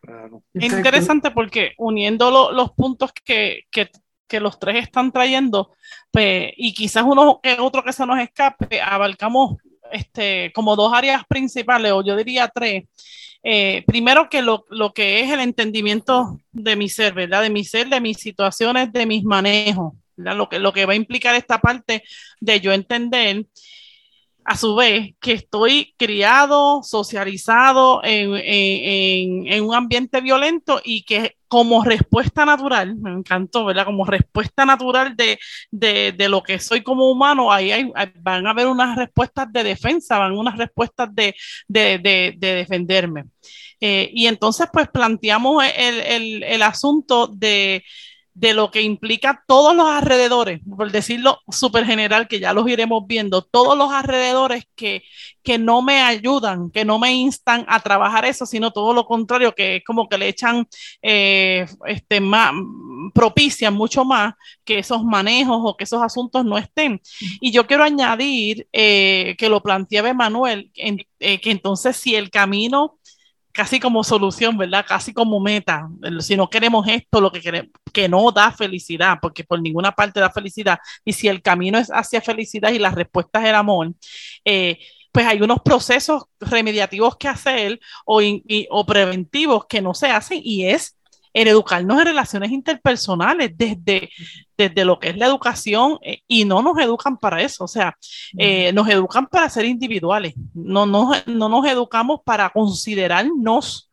Claro. 0.00 0.42
Interesante 0.54 1.30
porque 1.30 1.72
uniendo 1.78 2.30
lo, 2.30 2.52
los 2.52 2.72
puntos 2.72 3.12
que, 3.12 3.62
que, 3.70 3.90
que, 4.26 4.40
los 4.40 4.58
tres 4.58 4.82
están 4.82 5.12
trayendo, 5.12 5.72
pues, 6.10 6.52
y 6.56 6.74
quizás 6.74 7.04
uno 7.04 7.40
que 7.42 7.56
otro 7.60 7.84
que 7.84 7.92
se 7.92 8.04
nos 8.06 8.18
escape, 8.18 8.80
abarcamos 8.80 9.56
este, 9.92 10.52
como 10.54 10.76
dos 10.76 10.92
áreas 10.92 11.24
principales, 11.28 11.92
o 11.92 12.04
yo 12.04 12.16
diría 12.16 12.48
tres, 12.48 12.84
eh, 13.42 13.84
primero 13.86 14.28
que 14.28 14.42
lo, 14.42 14.66
lo, 14.68 14.92
que 14.92 15.20
es 15.20 15.30
el 15.30 15.40
entendimiento 15.40 16.38
de 16.52 16.76
mi 16.76 16.88
ser, 16.88 17.14
¿verdad? 17.14 17.42
De 17.42 17.50
mi 17.50 17.64
ser, 17.64 17.88
de 17.88 18.00
mis 18.00 18.18
situaciones, 18.18 18.92
de 18.92 19.06
mis 19.06 19.24
manejos. 19.24 19.94
Lo 20.16 20.50
que, 20.50 20.58
lo 20.58 20.72
que 20.74 20.84
va 20.84 20.92
a 20.92 20.96
implicar 20.96 21.34
esta 21.34 21.60
parte 21.60 22.02
de 22.40 22.60
yo 22.60 22.72
entender 22.72 23.46
a 24.44 24.56
su 24.56 24.74
vez 24.74 25.14
que 25.20 25.32
estoy 25.32 25.94
criado, 25.96 26.82
socializado 26.82 28.02
en, 28.04 28.34
en, 28.34 29.46
en, 29.46 29.64
un 29.64 29.74
ambiente 29.74 30.20
violento 30.20 30.80
y 30.84 31.04
que 31.04 31.36
como 31.50 31.84
respuesta 31.84 32.46
natural, 32.46 32.96
me 32.96 33.10
encantó, 33.12 33.66
¿verdad? 33.66 33.84
Como 33.86 34.06
respuesta 34.06 34.64
natural 34.64 35.16
de, 35.16 35.38
de, 35.72 36.12
de 36.16 36.28
lo 36.30 36.42
que 36.44 36.60
soy 36.60 36.82
como 36.82 37.10
humano, 37.10 37.52
ahí 37.52 37.72
hay, 37.72 37.92
van 38.20 38.46
a 38.46 38.50
haber 38.52 38.68
unas 38.68 38.96
respuestas 38.96 39.52
de 39.52 39.64
defensa, 39.64 40.18
van 40.18 40.32
unas 40.38 40.56
respuestas 40.56 41.10
de, 41.14 41.34
de 41.68 42.36
defenderme. 42.40 43.24
Eh, 43.80 44.10
y 44.12 44.26
entonces, 44.26 44.68
pues 44.72 44.88
planteamos 44.88 45.64
el, 45.76 46.00
el, 46.00 46.42
el 46.44 46.62
asunto 46.62 47.28
de 47.28 47.82
de 48.34 48.54
lo 48.54 48.70
que 48.70 48.82
implica 48.82 49.42
todos 49.46 49.74
los 49.74 49.86
alrededores, 49.86 50.60
por 50.76 50.90
decirlo 50.90 51.40
súper 51.48 51.84
general, 51.84 52.28
que 52.28 52.40
ya 52.40 52.52
los 52.52 52.68
iremos 52.68 53.06
viendo, 53.06 53.42
todos 53.42 53.76
los 53.76 53.92
alrededores 53.92 54.64
que, 54.76 55.02
que 55.42 55.58
no 55.58 55.82
me 55.82 56.00
ayudan, 56.00 56.70
que 56.70 56.84
no 56.84 56.98
me 56.98 57.12
instan 57.12 57.64
a 57.68 57.80
trabajar 57.80 58.24
eso, 58.24 58.46
sino 58.46 58.70
todo 58.70 58.94
lo 58.94 59.04
contrario, 59.04 59.54
que 59.54 59.76
es 59.76 59.84
como 59.84 60.08
que 60.08 60.18
le 60.18 60.28
echan, 60.28 60.66
eh, 61.02 61.66
este, 61.86 62.20
más, 62.20 62.52
propician 63.14 63.74
mucho 63.74 64.04
más 64.04 64.34
que 64.64 64.78
esos 64.78 65.02
manejos 65.02 65.58
o 65.62 65.76
que 65.76 65.84
esos 65.84 66.02
asuntos 66.02 66.44
no 66.44 66.56
estén. 66.56 67.00
Y 67.40 67.50
yo 67.50 67.66
quiero 67.66 67.84
añadir 67.84 68.68
eh, 68.72 69.34
que 69.38 69.48
lo 69.48 69.62
planteaba 69.62 70.14
Manuel, 70.14 70.70
eh, 70.74 71.40
que 71.40 71.50
entonces 71.50 71.96
si 71.96 72.14
el 72.14 72.30
camino 72.30 72.99
casi 73.60 73.78
como 73.78 74.02
solución, 74.02 74.56
¿verdad? 74.56 74.86
Casi 74.88 75.12
como 75.12 75.38
meta. 75.38 75.86
Si 76.20 76.34
no 76.34 76.48
queremos 76.48 76.88
esto, 76.88 77.20
lo 77.20 77.30
que 77.30 77.42
queremos, 77.42 77.70
que 77.92 78.08
no 78.08 78.32
da 78.32 78.50
felicidad, 78.52 79.18
porque 79.20 79.44
por 79.44 79.60
ninguna 79.60 79.92
parte 79.92 80.18
da 80.18 80.30
felicidad. 80.30 80.78
Y 81.04 81.12
si 81.12 81.28
el 81.28 81.42
camino 81.42 81.76
es 81.76 81.90
hacia 81.90 82.22
felicidad 82.22 82.70
y 82.72 82.78
la 82.78 82.90
respuesta 82.90 83.38
es 83.42 83.50
el 83.50 83.54
amor, 83.54 83.92
eh, 84.46 84.78
pues 85.12 85.26
hay 85.26 85.42
unos 85.42 85.60
procesos 85.60 86.22
remediativos 86.40 87.18
que 87.18 87.28
hacer 87.28 87.78
o, 88.06 88.22
o 88.70 88.86
preventivos 88.86 89.66
que 89.66 89.82
no 89.82 89.92
se 89.92 90.08
hacen 90.08 90.40
y 90.42 90.64
es 90.64 90.96
en 91.32 91.48
educarnos 91.48 91.98
en 92.00 92.06
relaciones 92.06 92.50
interpersonales 92.50 93.52
desde, 93.56 94.10
desde 94.56 94.84
lo 94.84 94.98
que 94.98 95.10
es 95.10 95.16
la 95.16 95.26
educación 95.26 95.98
eh, 96.02 96.20
y 96.26 96.44
no 96.44 96.62
nos 96.62 96.78
educan 96.78 97.16
para 97.16 97.40
eso, 97.42 97.64
o 97.64 97.68
sea, 97.68 97.96
eh, 98.36 98.72
nos 98.72 98.88
educan 98.88 99.26
para 99.26 99.48
ser 99.48 99.64
individuales, 99.64 100.34
no, 100.54 100.86
no, 100.86 101.12
no 101.26 101.48
nos 101.48 101.66
educamos 101.66 102.20
para 102.24 102.50
considerarnos. 102.50 103.86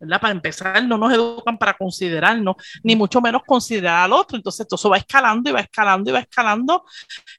¿verdad? 0.00 0.20
Para 0.20 0.32
empezar, 0.32 0.84
no 0.84 0.96
nos 0.96 1.12
educan 1.12 1.58
para 1.58 1.74
considerarnos, 1.74 2.54
ni 2.84 2.94
mucho 2.94 3.20
menos 3.20 3.42
considerar 3.44 4.04
al 4.04 4.12
otro. 4.12 4.36
Entonces, 4.36 4.64
todo 4.68 4.76
eso 4.76 4.90
va 4.90 4.98
escalando 4.98 5.50
y 5.50 5.52
va 5.52 5.58
escalando 5.58 6.08
y 6.08 6.12
va 6.12 6.20
escalando 6.20 6.84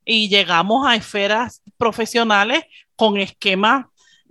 y 0.04 0.28
llegamos 0.28 0.86
a 0.86 0.94
esferas 0.94 1.62
profesionales 1.78 2.66
con 2.98 3.16
esquemas 3.16 3.86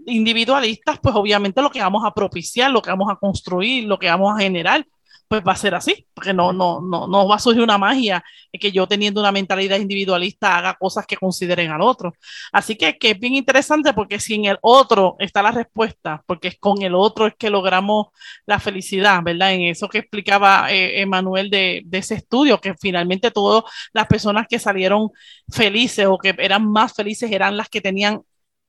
individualistas, 0.06 0.98
pues 1.00 1.14
obviamente 1.14 1.62
lo 1.62 1.70
que 1.70 1.80
vamos 1.80 2.04
a 2.04 2.12
propiciar, 2.12 2.70
lo 2.70 2.82
que 2.82 2.90
vamos 2.90 3.10
a 3.10 3.16
construir, 3.16 3.84
lo 3.84 3.98
que 3.98 4.08
vamos 4.08 4.34
a 4.34 4.42
generar, 4.42 4.86
pues 5.28 5.42
va 5.46 5.52
a 5.52 5.56
ser 5.56 5.74
así, 5.74 6.06
porque 6.14 6.32
no, 6.32 6.52
no, 6.52 6.80
no, 6.80 7.06
no 7.06 7.28
va 7.28 7.36
a 7.36 7.38
surgir 7.38 7.62
una 7.62 7.76
magia 7.78 8.24
que 8.52 8.72
yo 8.72 8.86
teniendo 8.88 9.20
una 9.20 9.30
mentalidad 9.30 9.78
individualista 9.78 10.56
haga 10.56 10.74
cosas 10.74 11.06
que 11.06 11.16
consideren 11.16 11.70
al 11.70 11.82
otro. 11.82 12.14
Así 12.50 12.76
que, 12.76 12.96
que 12.98 13.10
es 13.10 13.20
bien 13.20 13.34
interesante 13.34 13.92
porque 13.92 14.20
si 14.20 14.34
en 14.34 14.46
el 14.46 14.58
otro 14.62 15.16
está 15.18 15.42
la 15.42 15.52
respuesta, 15.52 16.22
porque 16.26 16.48
es 16.48 16.58
con 16.58 16.82
el 16.82 16.94
otro 16.94 17.26
es 17.26 17.34
que 17.36 17.50
logramos 17.50 18.06
la 18.46 18.58
felicidad, 18.58 19.22
¿verdad? 19.22 19.52
En 19.52 19.62
eso 19.62 19.88
que 19.88 19.98
explicaba 19.98 20.72
eh, 20.72 21.00
Emanuel 21.02 21.50
de, 21.50 21.82
de 21.84 21.98
ese 21.98 22.14
estudio, 22.14 22.60
que 22.60 22.74
finalmente 22.74 23.30
todas 23.30 23.64
las 23.92 24.06
personas 24.06 24.46
que 24.48 24.58
salieron 24.58 25.10
felices 25.50 26.06
o 26.06 26.18
que 26.18 26.34
eran 26.38 26.66
más 26.70 26.94
felices 26.94 27.30
eran 27.30 27.56
las 27.56 27.68
que 27.68 27.80
tenían 27.82 28.22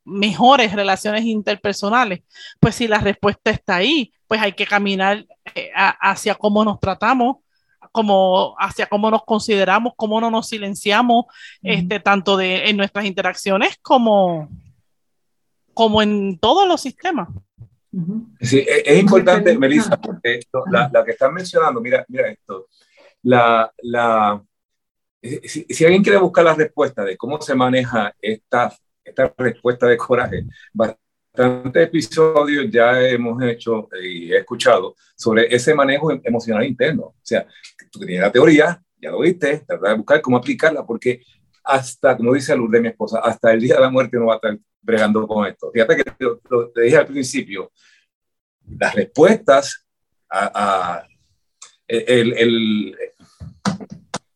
mejores 0.03 0.73
relaciones 0.73 1.23
interpersonales, 1.23 2.21
pues 2.59 2.75
si 2.75 2.87
la 2.87 2.99
respuesta 2.99 3.51
está 3.51 3.77
ahí, 3.77 4.11
pues 4.29 4.39
hay 4.41 4.53
que 4.53 4.67
caminar 4.67 5.25
eh, 5.55 5.71
hacia 5.73 6.35
cómo 6.35 6.63
nos 6.63 6.79
tratamos, 6.79 7.37
como 7.91 8.55
hacia 8.59 8.85
cómo 8.85 9.09
nos 9.09 9.25
consideramos, 9.25 9.93
cómo 9.95 10.21
no 10.21 10.29
nos 10.29 10.47
silenciamos, 10.47 11.25
este, 11.63 11.99
tanto 11.99 12.37
de, 12.37 12.69
en 12.69 12.77
nuestras 12.77 13.05
interacciones 13.05 13.79
como, 13.81 14.47
como 15.73 16.03
en 16.03 16.37
todos 16.37 16.67
los 16.67 16.79
sistemas. 16.79 17.27
Sí, 18.39 18.59
e, 18.59 18.83
es, 18.85 18.99
importante, 18.99 19.57
Melissa, 19.57 19.99
porque 19.99 20.41
la, 20.71 21.03
que 21.03 21.11
están 21.11 21.33
mencionando, 21.33 21.81
mira, 21.81 22.05
mira 22.07 22.29
esto, 22.29 22.67
la, 23.23 23.73
la, 23.81 24.39
eh, 25.23 25.41
si, 25.49 25.65
si, 25.67 25.85
alguien 25.85 26.03
quiere 26.03 26.19
buscar 26.19 26.45
la 26.45 26.53
respuesta 26.53 27.03
de 27.03 27.17
cómo 27.17 27.41
se 27.41 27.55
maneja 27.55 28.13
esta 28.21 28.71
esta 29.09 29.33
respuesta 29.37 29.87
de 29.87 29.97
coraje. 29.97 30.45
Bastantes 31.31 31.87
episodios 31.87 32.65
ya 32.71 33.01
hemos 33.07 33.41
hecho 33.43 33.87
y 34.01 34.33
he 34.33 34.37
escuchado 34.37 34.95
sobre 35.15 35.53
ese 35.53 35.73
manejo 35.73 36.11
emocional 36.23 36.65
interno. 36.65 37.03
O 37.03 37.15
sea, 37.21 37.47
tú 37.91 37.99
tienes 37.99 38.21
la 38.21 38.31
teoría, 38.31 38.81
ya 38.97 39.11
lo 39.11 39.19
viste, 39.21 39.59
tratar 39.59 39.91
de 39.91 39.97
buscar 39.97 40.21
cómo 40.21 40.37
aplicarla, 40.37 40.85
porque 40.85 41.21
hasta, 41.63 42.17
como 42.17 42.33
dice 42.33 42.55
Lourdes, 42.55 42.81
mi 42.81 42.87
esposa, 42.87 43.19
hasta 43.19 43.53
el 43.53 43.61
día 43.61 43.75
de 43.75 43.81
la 43.81 43.89
muerte 43.89 44.17
no 44.17 44.25
va 44.25 44.33
a 44.33 44.35
estar 44.37 44.57
bregando 44.81 45.27
con 45.27 45.45
esto. 45.45 45.71
Fíjate 45.71 45.97
que 45.97 46.03
lo, 46.19 46.69
te 46.71 46.81
dije 46.81 46.97
al 46.97 47.05
principio, 47.05 47.71
las 48.77 48.95
respuestas 48.95 49.85
a, 50.29 51.05
el, 51.87 52.33
el, 52.33 52.97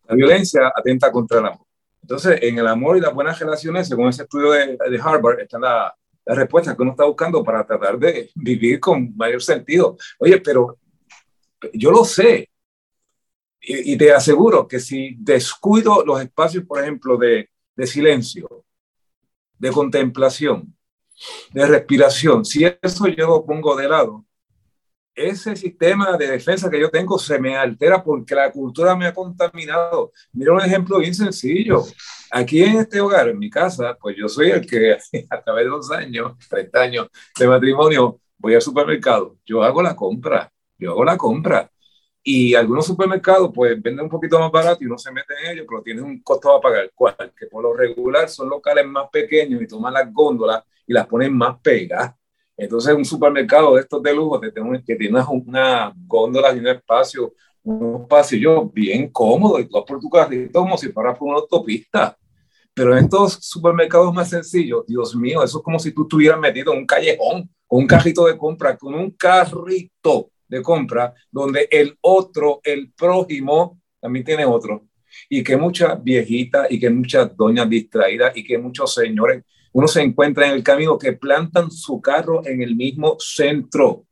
la 0.08 0.16
violencia 0.16 0.72
atenta 0.76 1.12
contra 1.12 1.40
el 1.40 1.46
amor. 1.48 1.66
Entonces, 2.02 2.40
en 2.42 2.58
el 2.58 2.68
amor 2.68 2.98
y 2.98 3.02
las 3.02 3.14
buenas 3.14 3.40
relaciones, 3.40 3.88
según 3.88 4.10
ese 4.10 4.24
estudio 4.24 4.52
de, 4.52 4.78
de 4.78 5.00
Harvard, 5.02 5.40
está 5.40 5.58
la, 5.58 5.96
la 6.26 6.36
respuesta 6.36 6.76
que 6.76 6.82
uno 6.82 6.92
está 6.92 7.06
buscando 7.06 7.44
para 7.44 7.66
tratar 7.66 7.98
de 7.98 8.32
vivir 8.36 8.80
con 8.80 9.16
mayor 9.16 9.42
sentido. 9.42 9.98
Oye, 10.20 10.40
pero 10.40 10.78
yo 11.74 11.92
lo 11.92 12.06
sé. 12.06 12.50
Y, 13.66 13.98
te 13.98 14.12
aseguro 14.12 14.68
que 14.68 14.80
si 14.80 15.16
descuido 15.18 16.04
los 16.06 16.22
espacios, 16.22 16.66
por 16.66 16.82
ejemplo, 16.82 17.16
de, 17.16 17.50
de, 17.76 17.88
silencio, 17.88 18.66
de 19.58 19.72
contemplación, 19.72 20.76
de 21.54 21.66
respiración, 21.66 22.44
si 22.44 22.66
eso 22.66 23.08
yo 23.08 23.28
lo 23.28 23.46
pongo 23.46 23.74
de 23.78 23.88
lado, 23.88 24.26
ese 25.16 25.56
sistema 25.56 26.18
de 26.18 26.28
defensa 26.28 26.70
que 26.70 26.80
yo 26.80 26.90
tengo 26.90 27.18
se 27.20 27.40
me 27.40 27.56
altera 27.56 28.04
porque 28.04 28.36
la 28.36 28.52
cultura 28.52 28.96
me 28.96 29.06
ha 29.08 29.14
contaminado. 29.14 30.12
Mira 30.32 30.54
un 30.54 30.62
ejemplo 30.62 31.00
bien 31.00 31.14
sencillo. 31.14 31.84
Aquí 32.32 32.64
en 32.64 32.78
este 32.78 33.00
hogar, 33.00 33.30
en 33.30 33.40
mi 33.40 33.50
casa, 33.50 33.96
pues 34.00 34.16
yo 34.18 34.28
soy 34.28 34.52
el 34.52 34.66
que 34.66 34.98
a 35.30 35.42
través 35.42 35.66
de 35.66 35.70
dos 35.70 35.92
años, 35.92 36.34
30 36.50 36.82
años 36.82 37.08
de 37.38 37.48
matrimonio, 37.48 38.20
voy 38.38 38.56
al 38.56 38.62
supermercado, 38.62 39.38
yo 39.46 39.64
hago 39.64 39.82
la 39.82 39.96
compra, 39.96 40.52
yo 40.78 40.92
hago 40.92 41.06
la 41.06 41.18
compra. 41.18 41.70
Y 42.26 42.56
algunos 42.56 42.86
supermercados 42.86 43.52
pues 43.54 43.82
venden 43.82 44.06
un 44.06 44.10
poquito 44.10 44.40
más 44.40 44.50
barato 44.50 44.82
y 44.82 44.86
uno 44.86 44.98
se 44.98 45.12
mete 45.12 45.34
en 45.44 45.52
ellos, 45.52 45.66
pero 45.70 45.84
tienen 45.84 46.06
un 46.06 46.24
costo 46.24 46.56
a 46.56 46.62
pagar. 46.62 46.90
¿Cuál? 46.96 47.34
Que 47.38 47.48
por 47.48 47.64
lo 47.64 47.74
regular 47.74 48.30
son 48.30 48.50
locales 48.50 48.86
más 48.86 49.10
pequeños 49.12 49.62
y 49.62 49.68
toman 49.68 49.94
las 49.94 50.12
góndolas 50.14 50.64
y 50.88 50.94
las 50.94 51.06
ponen 51.06 51.36
más 51.36 51.60
pegadas 51.60 52.16
entonces, 52.56 52.94
un 52.94 53.06
supermercado 53.06 53.76
de 53.76 53.82
estos 53.82 54.02
de 54.04 54.14
lujo 54.14 54.40
que 54.40 54.52
tiene 54.96 55.20
una 55.30 55.94
góndola 56.06 56.54
y 56.54 56.60
un 56.60 56.68
espacio, 56.68 57.34
un 57.64 58.08
pasillo 58.08 58.70
bien 58.70 59.10
cómodo 59.10 59.60
y 59.60 59.66
tú 59.66 59.84
por 59.86 60.00
tu 60.00 60.10
carrito 60.10 60.60
como 60.60 60.78
si 60.78 60.90
fueras 60.90 61.18
por 61.18 61.30
una 61.30 61.38
autopista. 61.38 62.18
Pero 62.74 62.98
en 62.98 63.06
estos 63.06 63.34
supermercados 63.42 64.14
más 64.14 64.30
sencillos, 64.30 64.86
Dios 64.88 65.16
mío, 65.16 65.44
eso 65.44 65.60
es 65.60 65.64
como 65.64 65.80
si 65.80 65.92
tú 65.92 66.04
estuvieras 66.04 66.40
metido 66.40 66.74
en 66.74 66.80
un 66.80 66.86
callejón 66.86 67.50
con 67.68 67.82
un 67.82 67.88
carrito 67.88 68.26
de 68.26 68.38
compra, 68.38 68.78
con 68.78 68.94
un 68.94 69.12
carrito 69.12 70.32
de 70.48 70.62
compra, 70.62 71.14
donde 71.32 71.68
el 71.72 71.98
otro, 72.02 72.60
el 72.64 72.92
prójimo, 72.92 73.80
también 74.00 74.26
tiene 74.26 74.46
otro. 74.46 74.86
Y 75.30 75.44
que 75.44 75.56
muchas 75.58 76.04
viejitas 76.04 76.68
y 76.70 76.80
que 76.80 76.90
muchas 76.90 77.36
doñas 77.36 77.70
distraídas 77.70 78.36
y 78.36 78.44
que 78.44 78.58
muchos 78.58 78.94
señores 78.94 79.44
uno 79.74 79.88
se 79.88 80.02
encuentra 80.02 80.48
en 80.48 80.54
el 80.54 80.64
camino 80.64 80.98
que 80.98 81.14
plantan 81.14 81.70
su 81.70 82.00
carro 82.02 82.46
en 82.46 82.62
el 82.62 82.76
mismo 82.76 83.18
centro 83.20 84.06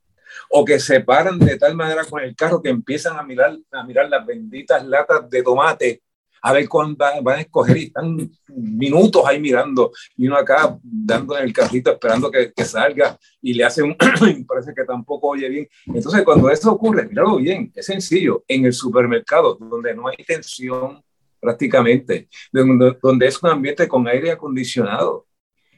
o 0.50 0.66
que 0.66 0.80
se 0.80 1.02
paran 1.02 1.40
de 1.40 1.58
tal 1.58 1.76
manera 1.76 2.04
con 2.06 2.22
el 2.22 2.36
carro 2.36 2.62
que 2.62 2.70
empiezan 2.70 3.18
a 3.18 3.24
mirar, 3.24 3.58
a 3.72 3.84
mirar 3.84 4.10
las 4.10 4.26
benditas 4.26 4.86
latas 4.86 5.30
de 5.30 5.44
tomate 5.44 6.02
a 6.42 6.54
ver 6.54 6.68
cuándo 6.68 7.06
van 7.22 7.38
a 7.38 7.42
escoger 7.42 7.78
y 7.78 7.84
están 7.84 8.32
minutos 8.48 9.24
ahí 9.26 9.40
mirando 9.40 9.92
y 10.18 10.28
uno 10.28 10.38
acá 10.38 10.78
dando 10.82 11.38
en 11.38 11.44
el 11.44 11.54
carrito 11.54 11.92
esperando 11.92 12.32
que, 12.32 12.52
que 12.52 12.66
salga 12.66 13.18
y 13.42 13.54
le 13.54 13.64
hace 13.64 13.84
un 13.84 13.96
parece 14.48 14.74
que 14.76 14.84
tampoco 14.84 15.30
oye 15.30 15.48
bien. 15.48 15.68
Entonces 15.86 16.24
cuando 16.24 16.50
eso 16.50 16.72
ocurre, 16.72 17.08
míralo 17.08 17.38
bien, 17.38 17.72
es 17.76 17.86
sencillo, 17.86 18.44
en 18.48 18.66
el 18.66 18.74
supermercado 18.74 19.56
donde 19.56 19.94
no 19.94 20.08
hay 20.08 20.18
tensión 20.26 21.04
prácticamente, 21.40 22.28
donde, 22.52 22.98
donde 23.02 23.28
es 23.28 23.42
un 23.42 23.50
ambiente 23.50 23.88
con 23.88 24.08
aire 24.08 24.32
acondicionado, 24.32 25.26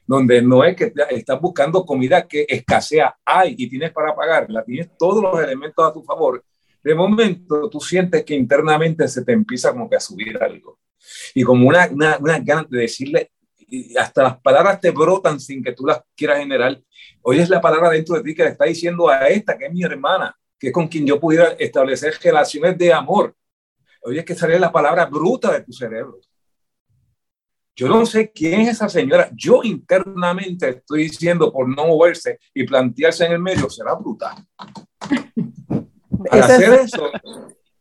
donde 0.05 0.41
no 0.41 0.63
es 0.63 0.75
que 0.75 0.93
estás 1.11 1.39
buscando 1.39 1.85
comida 1.85 2.27
que 2.27 2.45
escasea, 2.47 3.15
hay 3.25 3.55
y 3.57 3.69
tienes 3.69 3.91
para 3.91 4.15
pagarla, 4.15 4.63
tienes 4.63 4.89
todos 4.97 5.23
los 5.23 5.41
elementos 5.41 5.85
a 5.85 5.93
tu 5.93 6.03
favor. 6.03 6.43
De 6.83 6.93
momento 6.93 7.69
tú 7.69 7.79
sientes 7.79 8.25
que 8.25 8.35
internamente 8.35 9.07
se 9.07 9.23
te 9.23 9.31
empieza 9.31 9.71
como 9.71 9.89
que 9.89 9.95
a 9.95 9.99
subir 9.99 10.41
algo. 10.41 10.79
Y 11.33 11.43
como 11.43 11.67
una, 11.67 11.87
una, 11.91 12.17
una 12.17 12.39
ganas 12.39 12.69
de 12.69 12.79
decirle, 12.79 13.31
hasta 13.97 14.23
las 14.23 14.37
palabras 14.39 14.79
te 14.79 14.91
brotan 14.91 15.39
sin 15.39 15.63
que 15.63 15.71
tú 15.71 15.85
las 15.85 16.01
quieras 16.15 16.39
generar. 16.39 16.79
Hoy 17.21 17.39
es 17.39 17.49
la 17.49 17.61
palabra 17.61 17.89
dentro 17.89 18.15
de 18.15 18.23
ti 18.23 18.35
que 18.35 18.43
le 18.43 18.49
está 18.49 18.65
diciendo 18.65 19.09
a 19.09 19.27
esta, 19.27 19.57
que 19.57 19.65
es 19.65 19.73
mi 19.73 19.83
hermana, 19.83 20.35
que 20.59 20.67
es 20.67 20.73
con 20.73 20.87
quien 20.87 21.05
yo 21.05 21.19
pudiera 21.19 21.53
establecer 21.57 22.13
relaciones 22.21 22.77
de 22.77 22.93
amor. 22.93 23.35
Hoy 24.01 24.19
es 24.19 24.25
que 24.25 24.35
sale 24.35 24.59
la 24.59 24.71
palabra 24.71 25.05
bruta 25.05 25.51
de 25.51 25.61
tu 25.61 25.71
cerebro. 25.71 26.19
Yo 27.75 27.87
no 27.87 28.05
sé 28.05 28.31
quién 28.31 28.61
es 28.61 28.69
esa 28.69 28.87
señora. 28.87 29.29
Yo 29.33 29.61
internamente 29.63 30.69
estoy 30.69 31.03
diciendo 31.03 31.51
por 31.51 31.67
no 31.67 31.87
moverse 31.87 32.39
y 32.53 32.65
plantearse 32.65 33.25
en 33.25 33.33
el 33.33 33.39
medio 33.39 33.69
será 33.69 33.95
brutal. 33.95 34.35
Para 36.29 36.45
hacer 36.45 36.73
eso, 36.73 37.09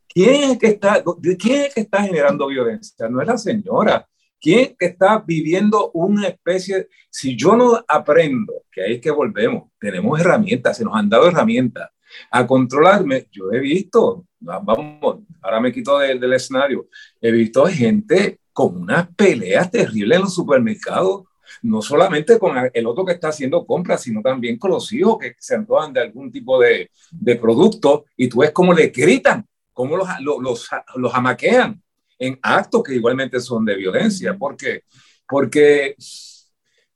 ¿quién 0.07 0.51
es 0.51 0.57
que 0.57 0.67
está, 0.67 1.03
quién 1.39 1.61
es 1.61 1.73
que 1.73 1.81
está 1.81 2.01
generando 2.01 2.47
violencia? 2.47 3.07
No 3.07 3.21
es 3.21 3.27
la 3.27 3.37
señora. 3.37 4.07
¿Quién 4.41 4.75
que 4.77 4.87
está 4.87 5.23
viviendo 5.25 5.91
una 5.91 6.27
especie? 6.27 6.89
Si 7.09 7.37
yo 7.37 7.55
no 7.55 7.81
aprendo, 7.87 8.63
que 8.69 8.81
ahí 8.81 8.93
es 8.95 9.01
que 9.01 9.11
volvemos, 9.11 9.69
tenemos 9.79 10.19
herramientas, 10.19 10.75
se 10.75 10.83
nos 10.83 10.95
han 10.95 11.07
dado 11.07 11.27
herramientas 11.27 11.89
a 12.29 12.45
controlarme. 12.45 13.27
Yo 13.31 13.53
he 13.53 13.59
visto, 13.59 14.25
vamos, 14.41 15.19
ahora 15.41 15.61
me 15.61 15.71
quito 15.71 15.97
del, 15.99 16.19
del 16.19 16.33
escenario, 16.33 16.89
he 17.21 17.31
visto 17.31 17.65
gente 17.67 18.39
con 18.53 18.77
unas 18.77 19.07
peleas 19.15 19.69
terribles 19.69 20.15
en 20.15 20.23
los 20.23 20.35
supermercados 20.35 21.23
no 21.61 21.81
solamente 21.81 22.39
con 22.39 22.55
el 22.73 22.87
otro 22.87 23.05
que 23.05 23.13
está 23.13 23.29
haciendo 23.29 23.65
compras, 23.65 24.01
sino 24.01 24.21
también 24.21 24.57
con 24.57 24.71
los 24.71 24.91
hijos 24.91 25.17
que 25.19 25.35
se 25.39 25.55
antojan 25.55 25.93
de 25.93 26.01
algún 26.01 26.31
tipo 26.31 26.59
de, 26.59 26.89
de 27.11 27.35
producto 27.35 28.05
y 28.17 28.27
tú 28.27 28.39
ves 28.39 28.51
cómo 28.51 28.73
le 28.73 28.87
gritan, 28.87 29.47
cómo 29.71 29.97
los, 29.97 30.07
los, 30.21 30.69
los, 30.95 31.13
amaquean 31.13 31.81
en 32.19 32.39
actos 32.41 32.83
que 32.83 32.95
igualmente 32.95 33.39
son 33.39 33.65
de 33.65 33.75
violencia. 33.75 34.37
¿Por 34.37 34.57
qué? 34.57 34.83
Porque, 35.27 35.95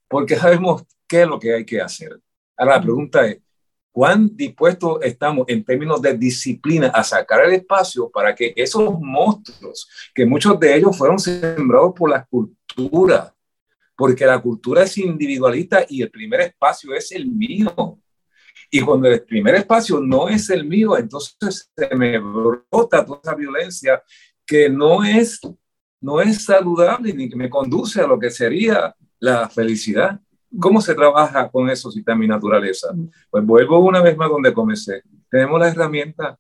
porque 0.08 0.36
sabemos 0.36 0.84
qué 1.08 1.22
es 1.22 1.28
lo 1.28 1.40
que 1.40 1.54
hay 1.54 1.66
que 1.66 1.82
hacer. 1.82 2.20
Ahora 2.56 2.78
la 2.78 2.82
pregunta 2.82 3.26
es, 3.26 3.38
¿cuán 3.98 4.30
dispuestos 4.38 5.00
estamos 5.02 5.46
en 5.48 5.64
términos 5.64 6.00
de 6.00 6.16
disciplina 6.16 6.90
a 6.90 7.04
sacar 7.04 7.44
el 7.46 7.54
espacio 7.54 8.12
para 8.12 8.36
que 8.36 8.54
esos 8.56 8.94
monstruos, 9.00 9.90
que 10.14 10.24
muchos 10.24 10.60
de 10.60 10.76
ellos 10.76 10.96
fueron 10.96 11.18
sembrados 11.18 11.94
por 11.96 12.12
la 12.12 12.24
cultura, 12.24 13.34
porque 13.96 14.24
la 14.24 14.40
cultura 14.40 14.84
es 14.84 15.00
individualista 15.00 15.84
y 15.90 16.04
el 16.04 16.12
primer 16.12 16.42
espacio 16.42 16.94
es 16.94 17.12
el 17.12 17.26
mío. 17.26 18.00
Y 18.70 18.82
cuando 18.82 19.08
el 19.08 19.24
primer 19.24 19.56
espacio 19.56 20.00
no 20.00 20.30
es 20.30 20.48
el 20.52 20.64
mío, 20.64 20.96
entonces 20.96 21.72
se 21.76 21.96
me 21.96 22.20
brota 22.20 23.04
toda 23.04 23.20
esa 23.24 23.34
violencia 23.34 24.04
que 24.46 24.70
no 24.70 25.04
es, 25.04 25.40
no 26.00 26.22
es 26.22 26.46
saludable 26.46 27.16
ni 27.16 27.28
que 27.28 27.36
me 27.36 27.50
conduce 27.50 28.00
a 28.00 28.06
lo 28.06 28.20
que 28.20 28.30
sería 28.30 28.96
la 29.18 29.50
felicidad. 29.50 30.22
¿Cómo 30.60 30.82
se 30.82 30.96
trabaja 30.96 31.50
con 31.50 31.70
eso 31.70 31.92
si 31.92 32.00
está 32.00 32.14
en 32.14 32.20
mi 32.20 32.28
naturaleza? 32.28 32.90
Pues 33.30 33.46
vuelvo 33.46 33.80
una 33.80 34.02
vez 34.02 34.18
más 34.18 34.30
donde 34.30 34.54
comencé. 34.54 35.04
Tenemos 35.30 35.60
las 35.60 35.74
herramientas, 35.76 36.38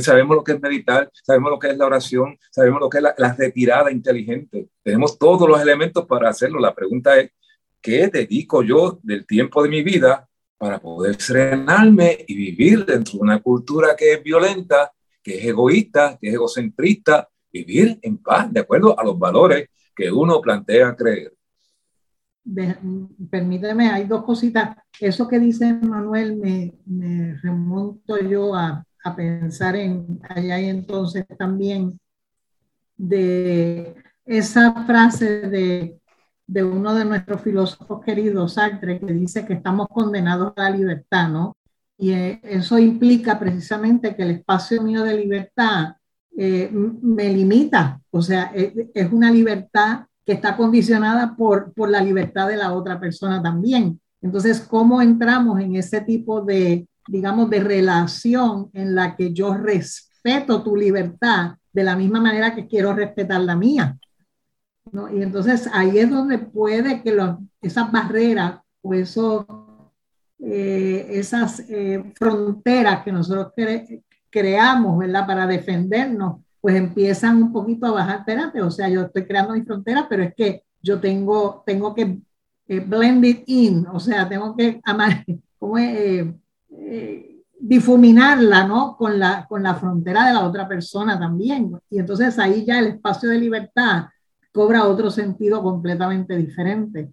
sabemos 0.00 0.36
lo 0.36 0.42
que 0.42 0.52
es 0.52 0.60
meditar, 0.60 1.10
sabemos 1.12 1.50
lo 1.52 1.58
que 1.58 1.68
es 1.68 1.76
la 1.76 1.86
oración, 1.86 2.36
sabemos 2.50 2.80
lo 2.80 2.90
que 2.90 2.98
es 2.98 3.04
la, 3.04 3.34
retirada 3.34 3.92
inteligente. 3.92 4.68
Tenemos 4.82 5.18
todos 5.18 5.48
los 5.48 5.60
elementos 5.60 6.06
para 6.06 6.30
hacerlo. 6.30 6.58
La 6.58 6.74
pregunta 6.74 7.18
es, 7.18 7.30
¿qué 7.80 8.08
dedico 8.08 8.62
yo 8.62 8.98
del 9.02 9.26
tiempo 9.26 9.62
de 9.62 9.68
mi 9.68 9.82
vida 9.82 10.28
para 10.58 10.80
poder 10.80 11.20
serenarme 11.20 12.24
y 12.26 12.34
vivir 12.34 12.84
dentro 12.84 13.14
de 13.14 13.20
una 13.20 13.40
cultura 13.40 13.94
que 13.96 14.14
es 14.14 14.22
violenta, 14.22 14.92
que 15.22 15.38
es 15.38 15.44
egoísta, 15.44 16.18
que 16.20 16.28
es 16.28 16.34
egocentrista, 16.34 17.28
vivir 17.52 17.98
en 18.02 18.18
paz, 18.18 18.52
de 18.52 18.60
acuerdo 18.60 18.98
a 18.98 19.04
los 19.04 19.18
valores 19.18 19.68
que 19.94 20.10
uno 20.10 20.40
plantea 20.40 20.96
creer? 20.96 21.34
Permíteme, 23.30 23.90
hay 23.90 24.04
dos 24.04 24.24
cositas. 24.24 24.76
Eso 24.98 25.28
que 25.28 25.38
dice 25.38 25.72
Manuel 25.74 26.36
me, 26.36 27.36
remonto 27.42 28.18
yo 28.18 28.54
a, 28.54 28.84
a 29.04 29.16
pensar 29.16 29.76
en 29.76 30.20
allá 30.28 30.60
y 30.60 30.68
entonces 30.68 31.24
también 31.38 31.98
de 32.96 33.94
esa 34.26 34.84
frase 34.84 35.48
de, 35.48 35.98
de, 36.46 36.64
uno 36.64 36.94
de 36.94 37.04
nuestros 37.04 37.40
filósofos 37.40 38.04
queridos, 38.04 38.54
Sartre, 38.54 39.00
que 39.00 39.12
dice 39.12 39.46
que 39.46 39.54
estamos 39.54 39.88
condenados 39.88 40.52
a 40.56 40.64
la 40.64 40.76
libertad, 40.76 41.28
¿no? 41.28 41.56
Y 41.96 42.12
eh, 42.12 42.40
eso 42.42 42.78
implica 42.78 43.38
precisamente 43.38 44.14
que 44.14 44.22
el 44.22 44.30
espacio 44.32 44.82
mío 44.82 45.02
de 45.02 45.16
libertad 45.16 45.96
eh, 46.36 46.70
me 46.72 47.28
limita, 47.28 48.00
o 48.10 48.22
sea, 48.22 48.52
es, 48.54 48.72
es, 48.94 49.12
una 49.12 49.30
libertad 49.30 50.06
está 50.32 50.56
condicionada 50.56 51.34
por, 51.36 51.72
por 51.72 51.90
la 51.90 52.00
libertad 52.00 52.48
de 52.48 52.56
la 52.56 52.72
otra 52.72 52.98
persona 52.98 53.42
también. 53.42 54.00
Entonces, 54.22 54.60
¿cómo 54.60 55.00
entramos 55.00 55.60
en 55.60 55.76
ese 55.76 56.00
tipo 56.00 56.42
de, 56.42 56.86
digamos, 57.08 57.48
de 57.50 57.60
relación 57.60 58.70
en 58.72 58.94
la 58.94 59.16
que 59.16 59.32
yo 59.32 59.54
respeto 59.54 60.62
tu 60.62 60.76
libertad 60.76 61.54
de 61.72 61.84
la 61.84 61.96
misma 61.96 62.20
manera 62.20 62.54
que 62.54 62.66
quiero 62.66 62.94
respetar 62.94 63.40
la 63.40 63.56
mía. 63.56 63.98
¿no? 64.92 65.14
Y 65.14 65.22
entonces 65.22 65.68
ahí 65.72 65.98
es 65.98 66.10
donde 66.10 66.38
puede 66.38 67.02
que 67.02 67.12
los, 67.12 67.36
esas 67.62 67.90
barreras 67.92 68.60
o 68.82 68.94
eso, 68.94 69.92
eh, 70.38 71.06
esas 71.10 71.60
eh, 71.68 72.12
fronteras 72.16 73.02
que 73.04 73.12
nosotros 73.12 73.52
creamos, 74.30 74.98
¿verdad? 74.98 75.26
Para 75.26 75.46
defendernos, 75.46 76.40
pues 76.60 76.76
empiezan 76.76 77.42
un 77.42 77.52
poquito 77.52 77.86
a 77.86 77.92
bajar. 77.92 78.18
Espérate, 78.20 78.62
o 78.62 78.70
sea, 78.70 78.88
yo 78.88 79.02
estoy 79.02 79.26
creando 79.26 79.54
mi 79.54 79.62
frontera, 79.62 80.06
pero 80.08 80.22
es 80.22 80.34
que 80.34 80.64
yo 80.82 81.00
tengo, 81.00 81.62
tengo 81.66 81.94
que 81.94 82.20
eh, 82.68 82.80
blend 82.80 83.24
it 83.24 83.42
in, 83.46 83.86
o 83.92 83.98
sea, 83.98 84.28
tengo 84.28 84.56
que 84.56 84.80
amar, 84.84 85.24
¿cómo 85.58 85.78
es? 85.78 86.26
Eh, 86.70 87.30
difuminarla, 87.60 88.66
¿no? 88.66 88.96
Con 88.96 89.18
la, 89.18 89.46
con 89.46 89.62
la 89.62 89.74
frontera 89.74 90.26
de 90.26 90.34
la 90.34 90.46
otra 90.46 90.66
persona 90.66 91.18
también. 91.18 91.72
Y 91.90 91.98
entonces 91.98 92.38
ahí 92.38 92.64
ya 92.64 92.78
el 92.78 92.86
espacio 92.86 93.28
de 93.28 93.38
libertad 93.38 94.06
cobra 94.52 94.88
otro 94.88 95.10
sentido 95.10 95.62
completamente 95.62 96.36
diferente. 96.36 97.12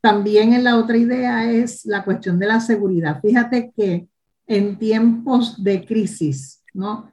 También 0.00 0.52
en 0.52 0.64
la 0.64 0.78
otra 0.78 0.96
idea 0.96 1.50
es 1.50 1.84
la 1.84 2.04
cuestión 2.04 2.38
de 2.38 2.46
la 2.46 2.60
seguridad. 2.60 3.20
Fíjate 3.20 3.72
que 3.76 4.08
en 4.46 4.78
tiempos 4.78 5.62
de 5.62 5.84
crisis, 5.84 6.62
¿no? 6.74 7.10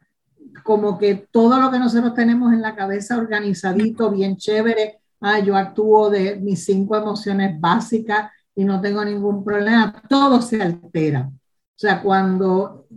Como 0.63 0.97
que 0.97 1.27
todo 1.31 1.59
lo 1.59 1.71
que 1.71 1.79
nosotros 1.79 2.13
tenemos 2.13 2.53
en 2.53 2.61
la 2.61 2.75
cabeza 2.75 3.17
organizadito, 3.17 4.11
bien 4.11 4.37
chévere, 4.37 4.99
ah, 5.21 5.39
yo 5.39 5.55
actúo 5.55 6.09
de 6.09 6.37
mis 6.37 6.65
cinco 6.65 6.95
emociones 6.95 7.59
básicas 7.59 8.31
y 8.55 8.65
no 8.65 8.81
tengo 8.81 9.03
ningún 9.05 9.43
problema, 9.43 10.01
todo 10.09 10.41
se 10.41 10.61
altera. 10.61 11.29
O 11.31 11.79
sea, 11.81 12.01
cuando 12.01 12.87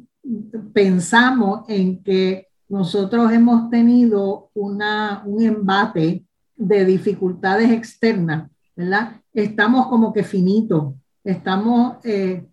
pensamos 0.73 1.65
en 1.69 2.03
que 2.03 2.49
nosotros 2.69 3.31
hemos 3.33 3.71
tenido 3.71 4.51
una, 4.55 5.23
un 5.25 5.43
embate 5.43 6.25
de 6.57 6.85
dificultades 6.85 7.71
externas, 7.71 8.51
¿verdad? 8.75 9.21
Estamos 9.33 9.89
como 9.89 10.13
que 10.13 10.25
finitos, 10.25 10.95
estamos 11.23 11.97
eh, 12.05 12.47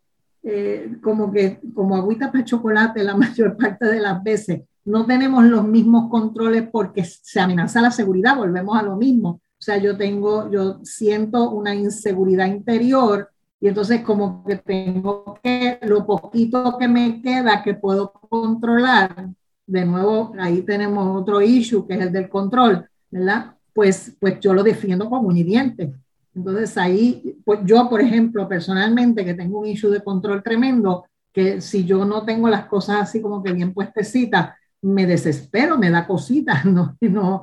eh, 0.43 0.97
como 1.01 1.31
que 1.31 1.59
como 1.73 1.95
agüita 1.95 2.31
para 2.31 2.43
chocolate 2.43 3.03
la 3.03 3.15
mayor 3.17 3.57
parte 3.57 3.85
de 3.85 3.99
las 3.99 4.21
veces. 4.21 4.61
No 4.89 5.05
tenemos 5.05 5.43
los 5.43 5.63
mismos 5.67 6.09
controles 6.09 6.67
porque 6.71 7.03
se 7.03 7.39
amenaza 7.39 7.79
la 7.79 7.91
seguridad, 7.91 8.35
volvemos 8.35 8.75
a 8.75 8.81
lo 8.81 8.95
mismo. 8.95 9.29
O 9.29 9.61
sea, 9.61 9.77
yo 9.77 9.95
tengo, 9.95 10.49
yo 10.49 10.79
siento 10.83 11.51
una 11.51 11.75
inseguridad 11.75 12.47
interior 12.47 13.29
y 13.61 13.67
entonces 13.67 14.01
como 14.01 14.43
que 14.43 14.55
tengo 14.55 15.37
que, 15.43 15.77
lo 15.83 16.07
poquito 16.07 16.75
que 16.79 16.87
me 16.87 17.21
queda 17.21 17.61
que 17.61 17.75
puedo 17.75 18.11
controlar, 18.11 19.29
de 19.67 19.85
nuevo 19.85 20.33
ahí 20.39 20.63
tenemos 20.63 21.21
otro 21.21 21.39
issue 21.39 21.85
que 21.85 21.93
es 21.93 22.01
el 22.01 22.11
del 22.11 22.27
control, 22.27 22.89
¿verdad? 23.11 23.57
Pues, 23.71 24.17
pues 24.19 24.39
yo 24.39 24.55
lo 24.55 24.63
defiendo 24.63 25.07
con 25.07 25.23
un 25.23 25.37
y 25.37 25.43
diente. 25.43 25.93
Entonces 26.33 26.75
ahí, 26.79 27.39
pues 27.45 27.59
yo 27.63 27.87
por 27.87 28.01
ejemplo 28.01 28.49
personalmente 28.49 29.23
que 29.23 29.35
tengo 29.35 29.59
un 29.59 29.67
issue 29.67 29.91
de 29.91 30.03
control 30.03 30.41
tremendo, 30.41 31.05
que 31.31 31.61
si 31.61 31.85
yo 31.85 32.05
no 32.05 32.25
tengo 32.25 32.49
las 32.49 32.65
cosas 32.65 33.03
así 33.03 33.21
como 33.21 33.43
que 33.43 33.53
bien 33.53 33.71
puestecitas, 33.71 34.55
me 34.81 35.05
desespero, 35.05 35.77
me 35.77 35.89
da 35.89 36.07
cositas, 36.07 36.65
no, 36.65 36.97
no, 37.01 37.41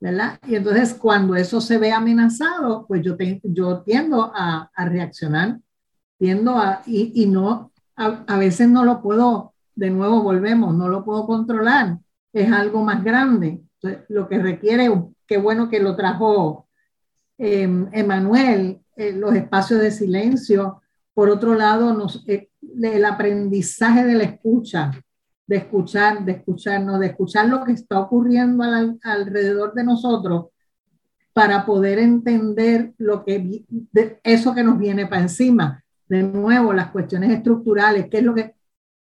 ¿verdad? 0.00 0.38
Y 0.46 0.56
entonces 0.56 0.94
cuando 0.94 1.34
eso 1.36 1.60
se 1.60 1.78
ve 1.78 1.92
amenazado, 1.92 2.86
pues 2.86 3.02
yo, 3.02 3.16
yo 3.42 3.82
tiendo 3.82 4.32
a, 4.34 4.70
a, 4.74 4.84
reaccionar, 4.86 5.58
tiendo 6.18 6.58
a, 6.58 6.82
y, 6.86 7.12
y 7.14 7.26
no, 7.26 7.72
a, 7.96 8.24
a, 8.26 8.38
veces 8.38 8.68
no 8.68 8.84
lo 8.84 9.02
puedo, 9.02 9.54
de 9.74 9.90
nuevo 9.90 10.22
volvemos, 10.22 10.74
no 10.74 10.88
lo 10.88 11.04
puedo 11.04 11.26
controlar, 11.26 11.98
es 12.32 12.52
algo 12.52 12.82
más 12.82 13.02
grande. 13.02 13.62
Lo 14.08 14.28
que 14.28 14.38
requiere, 14.38 14.90
qué 15.26 15.36
bueno 15.36 15.68
que 15.68 15.80
lo 15.80 15.94
trajo 15.94 16.68
eh, 17.38 17.68
Emanuel, 17.92 18.80
eh, 18.96 19.12
los 19.12 19.34
espacios 19.34 19.80
de 19.80 19.90
silencio. 19.90 20.82
Por 21.12 21.28
otro 21.30 21.54
lado, 21.54 21.92
nos, 21.92 22.24
eh, 22.26 22.50
el 22.82 23.04
aprendizaje 23.04 24.04
de 24.04 24.14
la 24.14 24.24
escucha, 24.24 24.90
de 25.46 25.56
escuchar, 25.56 26.24
de 26.24 26.32
escucharnos, 26.32 27.00
de 27.00 27.06
escuchar 27.06 27.48
lo 27.48 27.64
que 27.64 27.72
está 27.72 28.00
ocurriendo 28.00 28.64
alrededor 29.02 29.74
de 29.74 29.84
nosotros 29.84 30.46
para 31.32 31.66
poder 31.66 31.98
entender 31.98 32.94
lo 32.98 33.24
que 33.24 33.64
eso 34.22 34.54
que 34.54 34.62
nos 34.62 34.78
viene 34.78 35.06
para 35.06 35.22
encima. 35.22 35.82
De 36.08 36.22
nuevo, 36.22 36.72
las 36.72 36.90
cuestiones 36.90 37.30
estructurales, 37.30 38.08
qué 38.08 38.18
es 38.18 38.24
lo 38.24 38.34
que 38.34 38.54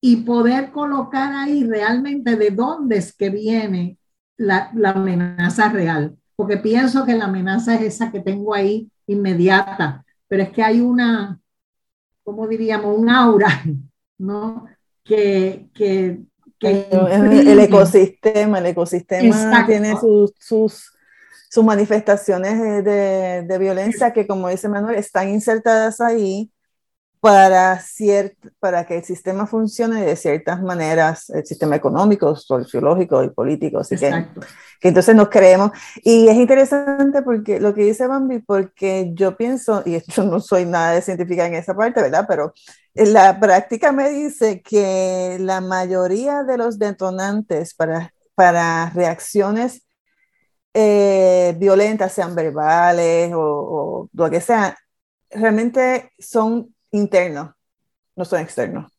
y 0.01 0.17
poder 0.17 0.71
colocar 0.71 1.33
ahí 1.33 1.65
realmente 1.65 2.35
de 2.35 2.51
dónde 2.51 2.97
es 2.97 3.13
que 3.13 3.29
viene 3.29 3.97
la, 4.37 4.71
la 4.73 4.91
amenaza 4.91 5.69
real, 5.69 6.17
porque 6.35 6.57
pienso 6.57 7.05
que 7.05 7.15
la 7.17 7.25
amenaza 7.25 7.75
es 7.75 7.81
esa 7.81 8.11
que 8.11 8.21
tengo 8.21 8.53
ahí 8.53 8.89
inmediata, 9.07 10.05
pero 10.27 10.43
es 10.43 10.51
que 10.51 10.63
hay 10.63 10.79
una, 10.79 11.39
¿cómo 12.23 12.47
diríamos? 12.47 12.97
Un 12.97 13.09
aura, 13.09 13.49
¿no? 14.17 14.65
Que, 15.03 15.69
que 15.73 16.21
el, 16.61 17.59
ecosistema, 17.59 18.59
el 18.59 18.65
ecosistema 18.67 19.65
tiene 19.65 19.97
sus, 19.99 20.33
sus, 20.39 20.91
sus 21.49 21.63
manifestaciones 21.63 22.83
de, 22.83 23.43
de, 23.43 23.57
violencia 23.57 24.13
que, 24.13 24.27
como 24.27 24.49
dice 24.49 24.67
Manuel, 24.67 24.95
están 24.95 25.29
insertadas 25.29 26.01
ahí 26.01 26.51
para, 27.19 27.81
para 28.59 28.85
que 28.85 28.97
el 28.97 29.03
sistema 29.03 29.45
funcione 29.45 30.05
de 30.05 30.15
ciertas 30.15 30.61
maneras, 30.61 31.29
el 31.29 31.45
sistema 31.45 31.75
económico, 31.75 32.35
sociológico 32.35 33.23
y 33.23 33.29
político. 33.29 33.79
Así 33.79 33.97
que, 33.97 34.27
que, 34.79 34.87
entonces 34.87 35.15
nos 35.15 35.29
creemos. 35.29 35.71
Y 36.03 36.27
es 36.29 36.37
interesante 36.37 37.21
porque 37.21 37.59
lo 37.59 37.73
que 37.73 37.83
dice 37.83 38.07
Bambi, 38.07 38.39
porque 38.39 39.11
yo 39.13 39.35
pienso, 39.35 39.83
y 39.85 40.01
yo 40.07 40.23
no 40.23 40.39
soy 40.39 40.65
nada 40.65 40.93
de 40.93 41.01
científica 41.01 41.45
en 41.45 41.55
esa 41.55 41.75
parte, 41.75 42.01
¿verdad? 42.01 42.25
Pero 42.27 42.53
la 43.07 43.39
práctica 43.39 43.91
me 43.91 44.09
dice 44.09 44.61
que 44.61 45.37
la 45.39 45.61
mayoría 45.61 46.43
de 46.43 46.57
los 46.57 46.79
detonantes 46.79 47.73
para, 47.73 48.13
para 48.35 48.89
reacciones 48.91 49.83
eh, 50.73 51.55
violentas, 51.57 52.13
sean 52.13 52.35
verbales 52.35 53.33
o, 53.33 53.39
o 53.41 54.09
lo 54.13 54.29
que 54.29 54.41
sea, 54.41 54.77
realmente 55.31 56.11
son 56.19 56.75
interno, 56.91 57.55
no 58.15 58.25
son 58.25 58.41
externos. 58.41 58.91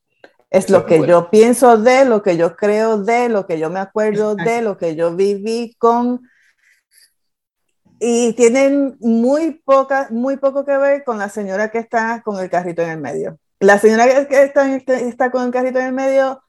Es 0.50 0.68
lo 0.68 0.84
que 0.84 1.06
yo 1.06 1.30
pienso 1.30 1.78
de, 1.78 2.04
lo 2.04 2.22
que 2.22 2.36
yo 2.36 2.56
creo 2.56 2.98
de, 2.98 3.28
lo 3.28 3.46
que 3.46 3.60
yo 3.60 3.70
me 3.70 3.78
acuerdo 3.78 4.34
de, 4.34 4.62
lo 4.62 4.76
que 4.76 4.96
yo 4.96 5.14
viví 5.14 5.76
con. 5.78 6.22
Y 8.00 8.32
tienen 8.32 8.96
muy, 8.98 9.62
poca, 9.64 10.08
muy 10.10 10.38
poco 10.38 10.64
que 10.64 10.76
ver 10.76 11.04
con 11.04 11.18
la 11.18 11.28
señora 11.28 11.70
que 11.70 11.78
está 11.78 12.22
con 12.24 12.42
el 12.42 12.50
carrito 12.50 12.82
en 12.82 12.90
el 12.90 13.00
medio. 13.00 13.38
La 13.60 13.78
señora 13.78 14.26
que 14.26 14.42
está, 14.42 14.74
está 14.74 15.30
con 15.30 15.44
el 15.44 15.52
carrito 15.52 15.78
en 15.78 15.86
el 15.86 15.92
medio 15.92 16.42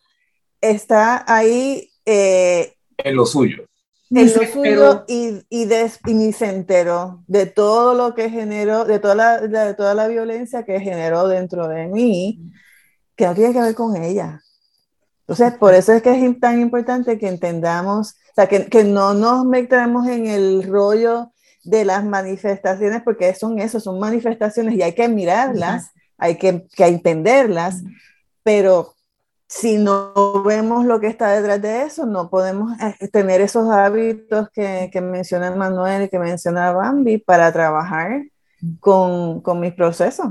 está 0.59 1.23
ahí. 1.27 1.91
Eh, 2.05 2.73
en 2.97 3.15
lo 3.15 3.25
suyo 3.25 3.65
en 4.19 4.33
lo 4.33 4.45
suyo 4.45 5.05
y, 5.07 5.45
y, 5.49 5.65
de, 5.65 5.89
y 6.05 6.13
ni 6.13 6.33
se 6.33 6.49
enteró 6.49 7.23
de 7.27 7.45
todo 7.45 7.93
lo 7.93 8.13
que 8.13 8.29
generó, 8.29 8.83
de 8.83 8.99
toda 8.99 9.15
la, 9.15 9.39
de 9.39 9.73
toda 9.73 9.93
la 9.93 10.07
violencia 10.07 10.65
que 10.65 10.79
generó 10.79 11.27
dentro 11.27 11.67
de 11.67 11.87
mí, 11.87 12.51
que 13.15 13.25
no 13.25 13.33
tiene 13.33 13.53
que 13.53 13.61
ver 13.61 13.75
con 13.75 13.95
ella. 13.95 14.41
Entonces, 15.21 15.53
por 15.57 15.73
eso 15.73 15.93
es 15.93 16.01
que 16.01 16.11
es 16.11 16.39
tan 16.41 16.59
importante 16.59 17.17
que 17.17 17.29
entendamos, 17.29 18.11
o 18.31 18.35
sea, 18.35 18.47
que, 18.47 18.65
que 18.65 18.83
no 18.83 19.13
nos 19.13 19.45
metamos 19.45 20.07
en 20.07 20.27
el 20.27 20.63
rollo 20.63 21.31
de 21.63 21.85
las 21.85 22.03
manifestaciones, 22.03 23.01
porque 23.03 23.33
son 23.33 23.59
eso, 23.59 23.79
son 23.79 23.97
manifestaciones 23.97 24.75
y 24.75 24.81
hay 24.81 24.93
que 24.93 25.07
mirarlas, 25.07 25.91
hay 26.21 26.37
que, 26.37 26.65
que 26.73 26.85
entenderlas, 26.85 27.83
pero 28.43 28.93
si 29.47 29.77
no 29.77 30.43
vemos 30.43 30.85
lo 30.85 31.01
que 31.01 31.07
está 31.07 31.31
detrás 31.31 31.61
de 31.61 31.81
eso, 31.81 32.05
no 32.05 32.29
podemos 32.29 32.71
eh, 32.79 33.09
tener 33.09 33.41
esos 33.41 33.69
hábitos 33.69 34.49
que, 34.51 34.89
que 34.93 35.01
menciona 35.01 35.53
Manuel 35.53 36.03
y 36.03 36.09
que 36.09 36.19
menciona 36.19 36.71
Bambi 36.71 37.17
para 37.17 37.51
trabajar 37.51 38.23
con, 38.79 39.41
con 39.41 39.59
mis 39.59 39.73
procesos. 39.73 40.27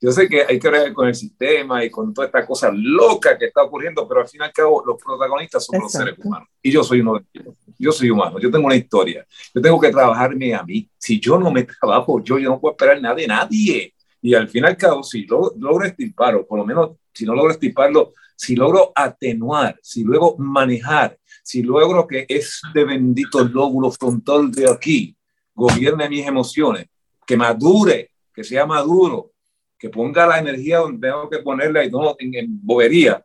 yo 0.00 0.12
sé 0.12 0.28
que 0.28 0.42
hay 0.48 0.58
que 0.58 0.70
ver 0.70 0.92
con 0.92 1.08
el 1.08 1.14
sistema 1.14 1.84
y 1.84 1.90
con 1.90 2.14
toda 2.14 2.28
esta 2.28 2.46
cosa 2.46 2.70
loca 2.72 3.36
que 3.36 3.46
está 3.46 3.64
ocurriendo, 3.64 4.06
pero 4.06 4.20
al 4.20 4.28
fin 4.28 4.40
y 4.40 4.44
al 4.44 4.52
cabo 4.52 4.84
los 4.86 4.96
protagonistas 5.02 5.64
son 5.64 5.80
los 5.80 5.90
seres 5.90 6.14
humanos. 6.22 6.48
Y 6.62 6.70
yo 6.70 6.84
soy 6.84 7.00
uno 7.00 7.14
de 7.14 7.24
ellos. 7.34 7.54
Yo 7.78 7.92
soy 7.92 8.10
humano, 8.10 8.38
yo 8.38 8.50
tengo 8.50 8.66
una 8.66 8.76
historia. 8.76 9.26
Yo 9.54 9.60
tengo 9.60 9.80
que 9.80 9.90
trabajarme 9.90 10.54
a 10.54 10.62
mí. 10.62 10.88
Si 10.96 11.18
yo 11.18 11.38
no 11.38 11.50
me 11.50 11.64
trabajo, 11.64 12.22
yo, 12.22 12.38
yo 12.38 12.48
no 12.48 12.60
puedo 12.60 12.72
esperar 12.72 13.00
nada 13.00 13.16
de 13.16 13.26
nadie. 13.26 13.94
Y 14.22 14.34
al 14.34 14.48
fin 14.48 14.64
y 14.64 14.66
al 14.68 14.76
cabo, 14.76 15.02
si 15.02 15.26
logro 15.26 15.84
estirparlo, 15.84 16.46
por 16.46 16.58
lo 16.58 16.64
menos 16.64 16.90
si 17.12 17.24
no 17.24 17.34
logro 17.34 17.50
estirparlo, 17.50 18.12
si 18.36 18.54
logro 18.54 18.92
atenuar, 18.94 19.78
si 19.82 20.04
luego 20.04 20.36
manejar, 20.38 21.18
si 21.42 21.62
logro 21.62 22.06
que 22.06 22.24
este 22.28 22.84
bendito 22.84 23.42
lóbulo 23.42 23.90
frontal 23.90 24.52
de 24.52 24.70
aquí 24.70 25.16
gobierne 25.52 26.08
mis 26.08 26.24
emociones, 26.24 26.86
que 27.26 27.36
madure, 27.36 28.12
que 28.32 28.44
sea 28.44 28.64
maduro, 28.64 29.32
que 29.78 29.88
ponga 29.90 30.26
la 30.26 30.38
energía 30.38 30.78
donde 30.78 31.08
tengo 31.08 31.30
que 31.30 31.38
ponerla 31.38 31.84
y 31.84 31.90
no 31.90 32.16
en, 32.18 32.60
bobería, 32.62 33.24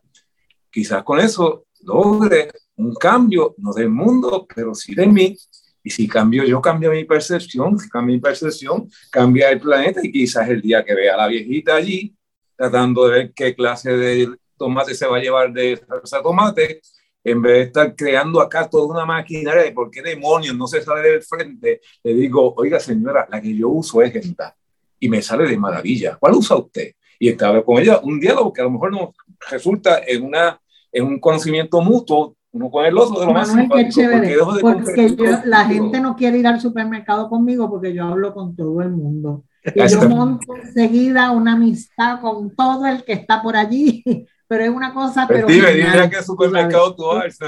quizás 0.70 1.02
con 1.02 1.18
eso 1.18 1.66
logre 1.82 2.50
un 2.76 2.94
cambio, 2.94 3.54
no 3.58 3.72
del 3.72 3.90
mundo, 3.90 4.46
pero 4.54 4.74
sí 4.74 4.94
de 4.94 5.06
mí. 5.06 5.36
Y 5.82 5.90
si 5.90 6.08
cambio 6.08 6.44
yo, 6.44 6.62
cambio 6.62 6.90
mi 6.90 7.04
percepción, 7.04 7.78
si 7.78 7.90
cambio 7.90 8.14
mi 8.14 8.20
percepción, 8.20 8.88
cambia 9.10 9.50
el 9.50 9.60
planeta 9.60 10.00
y 10.02 10.10
quizás 10.10 10.48
el 10.48 10.62
día 10.62 10.84
que 10.84 10.94
vea 10.94 11.14
a 11.14 11.18
la 11.18 11.26
viejita 11.26 11.74
allí, 11.74 12.16
tratando 12.56 13.06
de 13.06 13.10
ver 13.10 13.32
qué 13.34 13.54
clase 13.54 13.92
de 13.92 14.34
tomate 14.56 14.94
se 14.94 15.06
va 15.06 15.18
a 15.18 15.20
llevar 15.20 15.52
de 15.52 15.76
salsa 15.76 16.22
tomate, 16.22 16.80
en 17.22 17.42
vez 17.42 17.52
de 17.52 17.62
estar 17.62 17.94
creando 17.96 18.40
acá 18.40 18.68
toda 18.68 18.94
una 18.94 19.04
maquinaria 19.04 19.62
de 19.62 19.72
por 19.72 19.90
qué 19.90 20.00
demonios 20.02 20.56
no 20.56 20.66
se 20.66 20.82
sale 20.82 21.08
del 21.08 21.22
frente, 21.22 21.80
le 22.02 22.14
digo, 22.14 22.54
oiga 22.56 22.78
señora, 22.80 23.26
la 23.30 23.40
que 23.40 23.54
yo 23.54 23.68
uso 23.68 24.00
es 24.02 24.14
esta. 24.14 24.56
Y 24.98 25.08
me 25.08 25.22
sale 25.22 25.48
de 25.48 25.56
maravilla. 25.56 26.16
¿Cuál 26.18 26.34
usa 26.34 26.56
usted? 26.56 26.92
Y 27.18 27.28
estaba 27.28 27.64
con 27.64 27.78
ella 27.78 28.00
un 28.02 28.18
diálogo 28.20 28.52
que 28.52 28.60
a 28.60 28.64
lo 28.64 28.70
mejor 28.70 28.92
nos 28.92 29.10
resulta 29.50 30.00
en, 30.06 30.24
una, 30.24 30.58
en 30.92 31.04
un 31.04 31.20
conocimiento 31.20 31.80
mutuo 31.80 32.36
uno 32.54 32.70
con 32.70 32.84
el 32.84 32.96
otro 32.96 33.20
de 33.20 33.26
lo 33.26 33.32
más 33.32 33.52
simpático. 33.52 34.00
Porque, 34.60 35.16
la 35.44 35.64
gente 35.64 36.00
no 36.00 36.14
quiere 36.14 36.38
ir 36.38 36.46
al 36.46 36.60
supermercado 36.60 37.28
conmigo 37.28 37.68
porque 37.68 37.92
yo 37.92 38.04
hablo 38.04 38.32
con 38.32 38.54
todo 38.54 38.80
el 38.80 38.90
mundo. 38.90 39.44
Y 39.74 39.88
yo 39.88 40.06
monto 40.10 40.54
enseguida 40.56 41.30
una 41.30 41.54
amistad 41.54 42.20
con 42.20 42.54
todo 42.54 42.84
el 42.84 43.02
que 43.02 43.14
está 43.14 43.42
por 43.42 43.56
allí 43.56 44.04
pero 44.46 44.64
es 44.64 44.70
una 44.70 44.92
cosa. 44.92 45.26
Pero 45.26 45.46
dime, 45.46 45.72
dime 45.72 46.00
a 46.00 46.10
qué 46.10 46.22
supermercado 46.22 46.94
tú 46.94 47.06
vas. 47.06 47.38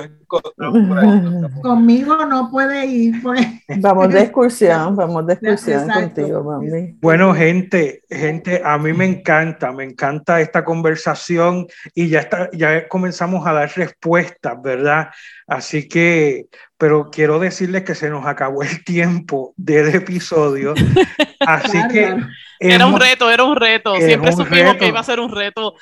Conmigo 1.63 2.25
no 2.27 2.51
puede 2.51 2.87
ir. 2.87 3.23
Pues. 3.23 3.47
Vamos 3.79 4.09
de 4.11 4.21
excursión, 4.23 4.97
vamos 4.97 5.27
de 5.27 5.35
excursión 5.35 5.89
contigo, 5.89 6.43
mami. 6.43 6.97
Bueno, 7.01 7.35
gente, 7.35 8.03
gente, 8.09 8.63
a 8.65 8.79
mí 8.79 8.93
me 8.93 9.05
encanta, 9.05 9.73
me 9.73 9.85
encanta 9.85 10.41
esta 10.41 10.65
conversación 10.65 11.67
y 11.95 12.09
ya 12.09 12.21
está, 12.21 12.51
ya 12.53 12.89
comenzamos 12.89 13.47
a 13.47 13.53
dar 13.53 13.71
respuestas, 13.77 14.61
¿verdad? 14.63 15.09
Así 15.47 15.89
que, 15.89 16.47
pero 16.77 17.11
quiero 17.11 17.39
decirles 17.39 17.85
que 17.85 17.95
se 17.95 18.11
nos 18.11 18.27
acabó 18.27 18.63
el 18.63 18.85
tiempo 18.85 19.55
del 19.57 19.95
episodio. 19.95 20.75
Así 21.41 21.79
que. 21.89 22.17
Era 22.59 22.87
un 22.87 22.99
reto, 22.99 23.31
era 23.31 23.45
un 23.45 23.55
reto. 23.55 23.95
Siempre 23.97 24.33
supimos 24.33 24.77
que 24.77 24.89
iba 24.89 25.01
a 25.01 25.05
ser 25.05 25.21
un 25.21 25.31
reto 25.31 25.75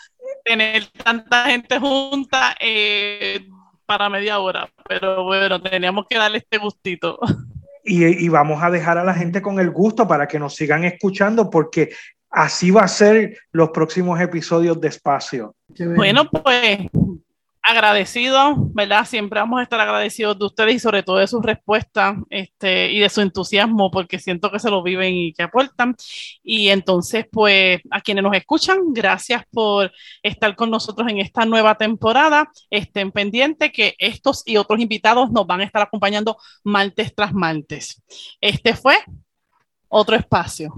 tener 0.45 0.87
tanta 1.03 1.47
gente 1.47 1.79
junta 1.79 2.55
eh, 2.61 3.47
para 3.87 4.09
media 4.09 4.39
hora, 4.39 4.69
pero 4.89 5.25
bueno, 5.25 5.61
teníamos 5.61 6.07
que 6.09 6.19
darle 6.19 6.39
este 6.39 6.59
gustito. 6.59 7.19
Y, 7.87 8.29
vamos 8.31 8.63
a 8.63 8.71
dejar 8.71 8.97
a 8.97 9.05
la 9.05 9.13
gente 9.13 9.43
con 9.43 9.61
el 9.61 9.71
gusto 9.71 10.09
para 10.09 10.27
que 10.27 10.39
nos 10.39 10.55
sigan 10.55 10.85
escuchando, 10.85 11.51
porque 11.51 11.93
así 12.31 12.71
va 12.71 12.83
a 12.83 12.89
ser 12.89 13.37
los 13.53 13.71
próximos 13.71 14.19
episodios 14.23 14.81
de 14.81 14.89
Espacio. 14.89 15.55
Bueno, 15.95 16.31
pues 16.31 16.89
agradecidos, 17.65 18.57
¿verdad? 18.75 19.07
Siempre 19.07 19.41
vamos 19.41 19.59
a 19.59 19.63
estar 19.63 19.81
agradecidos 19.81 20.39
de 20.39 20.45
ustedes 20.45 20.75
y 20.75 20.79
sobre 20.79 21.03
todo 21.03 21.17
de 21.17 21.27
sus 21.27 21.43
respuestas 21.43 22.17
este, 22.29 22.93
y 22.93 23.01
de 23.01 23.09
su 23.09 23.23
entusiasmo, 23.23 23.91
porque 23.91 24.19
siento 24.19 24.51
que 24.51 24.59
se 24.59 24.71
lo 24.71 24.83
viven 24.83 25.15
y 25.15 25.33
que 25.33 25.45
aportan. 25.45 25.97
Y 26.43 26.69
entonces, 26.69 27.27
pues, 27.33 27.81
a 27.91 28.03
quienes 28.03 28.23
nos 28.23 28.37
escuchan, 28.37 28.93
gracias 28.93 29.45
por 29.51 29.91
estar 30.23 30.55
con 30.55 30.71
nosotros 30.71 31.09
en 31.11 31.21
esta 31.21 31.47
nueva 31.47 31.77
temporada. 31.77 32.51
Estén 32.69 33.11
pendientes 33.11 33.73
que 33.73 33.95
estos 33.99 34.43
y 34.45 34.59
otros 34.59 34.81
invitados 34.81 35.33
nos 35.33 35.47
van 35.47 35.63
a 35.63 35.65
estar 35.65 35.81
acompañando 35.81 36.37
martes 36.65 37.15
tras 37.15 37.33
martes. 37.33 38.03
Este 38.43 38.75
fue 38.75 38.97
otro 39.89 40.17
espacio. 40.17 40.75